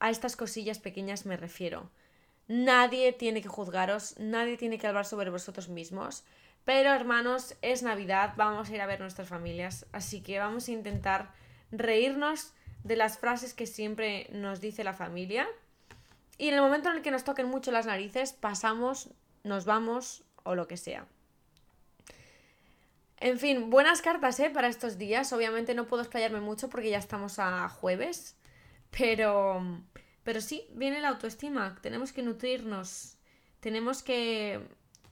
a 0.00 0.08
estas 0.08 0.36
cosillas 0.36 0.78
pequeñas 0.78 1.26
me 1.26 1.36
refiero. 1.36 1.90
Nadie 2.46 3.12
tiene 3.12 3.42
que 3.42 3.48
juzgaros, 3.48 4.18
nadie 4.18 4.56
tiene 4.56 4.78
que 4.78 4.86
hablar 4.86 5.06
sobre 5.06 5.30
vosotros 5.30 5.68
mismos. 5.68 6.24
Pero 6.64 6.92
hermanos, 6.92 7.56
es 7.62 7.82
Navidad, 7.82 8.34
vamos 8.36 8.70
a 8.70 8.74
ir 8.74 8.80
a 8.80 8.86
ver 8.86 9.00
nuestras 9.00 9.28
familias, 9.28 9.86
así 9.92 10.22
que 10.22 10.38
vamos 10.38 10.68
a 10.68 10.72
intentar 10.72 11.30
reírnos 11.70 12.52
de 12.84 12.96
las 12.96 13.18
frases 13.18 13.54
que 13.54 13.66
siempre 13.66 14.28
nos 14.32 14.60
dice 14.60 14.84
la 14.84 14.94
familia. 14.94 15.46
Y 16.38 16.48
en 16.48 16.54
el 16.54 16.60
momento 16.60 16.90
en 16.90 16.96
el 16.96 17.02
que 17.02 17.10
nos 17.10 17.24
toquen 17.24 17.48
mucho 17.48 17.70
las 17.70 17.86
narices, 17.86 18.32
pasamos, 18.32 19.10
nos 19.42 19.64
vamos 19.64 20.24
o 20.42 20.54
lo 20.54 20.66
que 20.66 20.76
sea. 20.76 21.06
En 23.18 23.38
fin, 23.38 23.70
buenas 23.70 24.02
cartas, 24.02 24.38
¿eh? 24.40 24.50
Para 24.50 24.68
estos 24.68 24.98
días. 24.98 25.32
Obviamente 25.32 25.74
no 25.74 25.86
puedo 25.86 26.02
explayarme 26.02 26.40
mucho 26.40 26.68
porque 26.68 26.90
ya 26.90 26.98
estamos 26.98 27.38
a 27.38 27.68
jueves. 27.68 28.36
Pero, 28.90 29.62
pero 30.24 30.40
sí, 30.40 30.66
viene 30.72 31.00
la 31.00 31.10
autoestima. 31.10 31.78
Tenemos 31.82 32.12
que 32.12 32.22
nutrirnos. 32.22 33.16
Tenemos 33.60 34.02
que, 34.02 34.60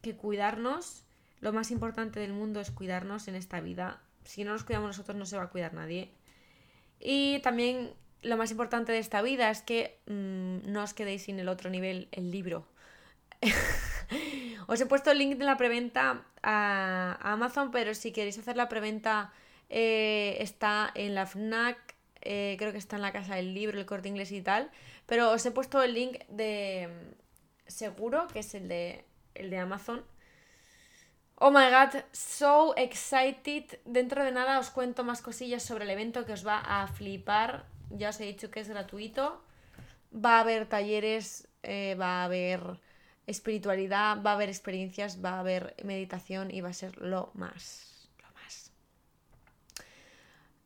que 0.00 0.16
cuidarnos. 0.16 1.04
Lo 1.40 1.52
más 1.52 1.70
importante 1.70 2.20
del 2.20 2.32
mundo 2.32 2.60
es 2.60 2.70
cuidarnos 2.70 3.28
en 3.28 3.34
esta 3.34 3.60
vida. 3.60 4.00
Si 4.24 4.44
no 4.44 4.52
nos 4.52 4.64
cuidamos 4.64 4.88
nosotros, 4.88 5.16
no 5.16 5.26
se 5.26 5.36
va 5.36 5.44
a 5.44 5.50
cuidar 5.50 5.74
nadie. 5.74 6.12
Y 6.98 7.40
también 7.40 7.92
lo 8.22 8.36
más 8.36 8.50
importante 8.50 8.92
de 8.92 8.98
esta 8.98 9.20
vida 9.22 9.50
es 9.50 9.62
que 9.62 9.98
mm, 10.06 10.70
no 10.70 10.82
os 10.82 10.94
quedéis 10.94 11.24
sin 11.24 11.38
el 11.40 11.48
otro 11.48 11.70
nivel, 11.70 12.08
el 12.12 12.30
libro. 12.30 12.66
os 14.68 14.80
he 14.80 14.86
puesto 14.86 15.10
el 15.10 15.18
link 15.18 15.36
de 15.36 15.44
la 15.44 15.56
preventa 15.56 16.24
a, 16.42 17.18
Amazon, 17.20 17.70
pero 17.70 17.94
si 17.94 18.12
queréis 18.12 18.38
hacer 18.38 18.56
la 18.56 18.68
preventa 18.68 19.32
eh, 19.68 20.36
está 20.38 20.90
en 20.94 21.14
la 21.14 21.26
FNAC, 21.26 21.96
eh, 22.20 22.54
creo 22.58 22.70
que 22.70 22.78
está 22.78 22.96
en 22.96 23.02
la 23.02 23.12
casa 23.12 23.34
del 23.34 23.52
libro, 23.52 23.78
el 23.78 23.86
corte 23.86 24.08
inglés 24.08 24.30
y 24.30 24.40
tal. 24.42 24.70
Pero 25.06 25.32
os 25.32 25.44
he 25.44 25.50
puesto 25.50 25.82
el 25.82 25.94
link 25.94 26.18
de 26.28 26.88
mm, 26.88 27.70
seguro, 27.70 28.28
que 28.28 28.40
es 28.40 28.54
el 28.54 28.68
de, 28.68 29.04
el 29.34 29.50
de 29.50 29.58
Amazon. 29.58 30.04
Oh 31.36 31.50
my 31.50 31.70
god, 31.70 32.02
so 32.12 32.74
excited. 32.76 33.80
Dentro 33.84 34.24
de 34.24 34.30
nada 34.30 34.60
os 34.60 34.70
cuento 34.70 35.02
más 35.02 35.22
cosillas 35.22 35.62
sobre 35.62 35.84
el 35.84 35.90
evento 35.90 36.24
que 36.24 36.32
os 36.32 36.46
va 36.46 36.60
a 36.60 36.86
flipar. 36.86 37.66
Ya 37.90 38.10
os 38.10 38.20
he 38.20 38.24
dicho 38.24 38.50
que 38.50 38.60
es 38.60 38.68
gratuito. 38.68 39.42
Va 40.14 40.36
a 40.36 40.40
haber 40.40 40.66
talleres, 40.66 41.48
eh, 41.62 41.96
va 41.98 42.20
a 42.20 42.24
haber 42.24 42.78
espiritualidad, 43.26 44.22
va 44.22 44.30
a 44.30 44.34
haber 44.34 44.50
experiencias, 44.50 45.24
va 45.24 45.30
a 45.30 45.40
haber 45.40 45.74
meditación 45.84 46.50
y 46.50 46.60
va 46.60 46.68
a 46.68 46.74
ser 46.74 46.96
lo 46.98 47.30
más. 47.34 47.40
Lo 47.40 47.40
más. 47.46 47.91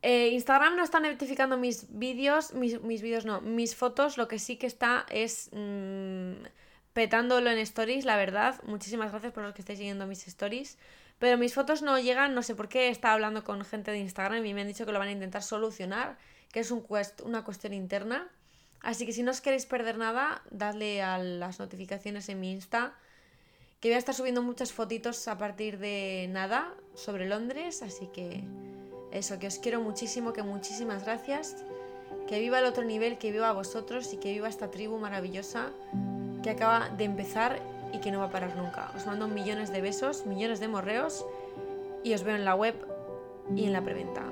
Eh, 0.01 0.29
Instagram 0.29 0.75
no 0.75 0.83
está 0.83 0.99
notificando 0.99 1.57
mis 1.57 1.87
vídeos, 1.89 2.53
mis, 2.53 2.81
vídeos 3.01 3.25
no, 3.25 3.41
mis 3.41 3.75
fotos. 3.75 4.17
Lo 4.17 4.27
que 4.27 4.39
sí 4.39 4.57
que 4.57 4.67
está 4.67 5.05
es. 5.09 5.49
Mm, 5.53 6.33
petándolo 6.97 7.51
en 7.51 7.59
stories, 7.59 8.05
la 8.05 8.17
verdad. 8.17 8.55
Muchísimas 8.63 9.11
gracias 9.11 9.31
por 9.31 9.43
los 9.43 9.53
que 9.53 9.61
estáis 9.61 9.77
siguiendo 9.77 10.07
mis 10.07 10.27
stories. 10.27 10.79
Pero 11.19 11.37
mis 11.37 11.53
fotos 11.53 11.83
no 11.83 11.99
llegan, 11.99 12.33
no 12.33 12.41
sé 12.41 12.55
por 12.55 12.69
qué. 12.69 12.89
Estaba 12.89 13.13
hablando 13.13 13.43
con 13.43 13.63
gente 13.63 13.91
de 13.91 13.99
Instagram 13.99 14.43
y 14.43 14.55
me 14.55 14.61
han 14.61 14.67
dicho 14.67 14.83
que 14.83 14.91
lo 14.91 14.97
van 14.97 15.09
a 15.09 15.11
intentar 15.11 15.43
solucionar, 15.43 16.17
que 16.51 16.59
es 16.59 16.71
un 16.71 16.83
una 17.23 17.43
cuestión 17.43 17.75
interna. 17.75 18.27
Así 18.81 19.05
que 19.05 19.13
si 19.13 19.21
no 19.21 19.29
os 19.29 19.41
queréis 19.41 19.67
perder 19.67 19.99
nada, 19.99 20.41
dadle 20.49 21.03
a 21.03 21.19
las 21.19 21.59
notificaciones 21.59 22.29
en 22.29 22.39
mi 22.39 22.51
Insta. 22.51 22.95
Que 23.79 23.89
voy 23.89 23.95
a 23.97 23.99
estar 23.99 24.15
subiendo 24.15 24.41
muchas 24.41 24.73
fotitos 24.73 25.27
a 25.27 25.37
partir 25.37 25.77
de 25.77 26.27
nada 26.31 26.73
sobre 26.95 27.27
Londres. 27.27 27.83
Así 27.83 28.07
que 28.07 28.43
eso, 29.11 29.39
que 29.39 29.47
os 29.47 29.59
quiero 29.59 29.81
muchísimo, 29.81 30.33
que 30.33 30.43
muchísimas 30.43 31.03
gracias. 31.05 31.55
Que 32.27 32.39
viva 32.39 32.59
el 32.59 32.65
otro 32.65 32.83
nivel, 32.83 33.17
que 33.17 33.31
viva 33.31 33.51
vosotros 33.53 34.13
y 34.13 34.17
que 34.17 34.33
viva 34.33 34.49
esta 34.49 34.69
tribu 34.69 34.97
maravillosa 34.97 35.71
que 36.43 36.49
acaba 36.49 36.89
de 36.89 37.05
empezar 37.05 37.59
y 37.93 37.99
que 37.99 38.11
no 38.11 38.19
va 38.19 38.25
a 38.25 38.31
parar 38.31 38.55
nunca. 38.55 38.91
Os 38.95 39.05
mando 39.05 39.27
millones 39.27 39.71
de 39.71 39.81
besos, 39.81 40.25
millones 40.25 40.59
de 40.59 40.67
morreos 40.67 41.25
y 42.03 42.13
os 42.13 42.23
veo 42.23 42.35
en 42.35 42.45
la 42.45 42.55
web 42.55 42.75
y 43.55 43.65
en 43.65 43.73
la 43.73 43.81
preventa. 43.81 44.23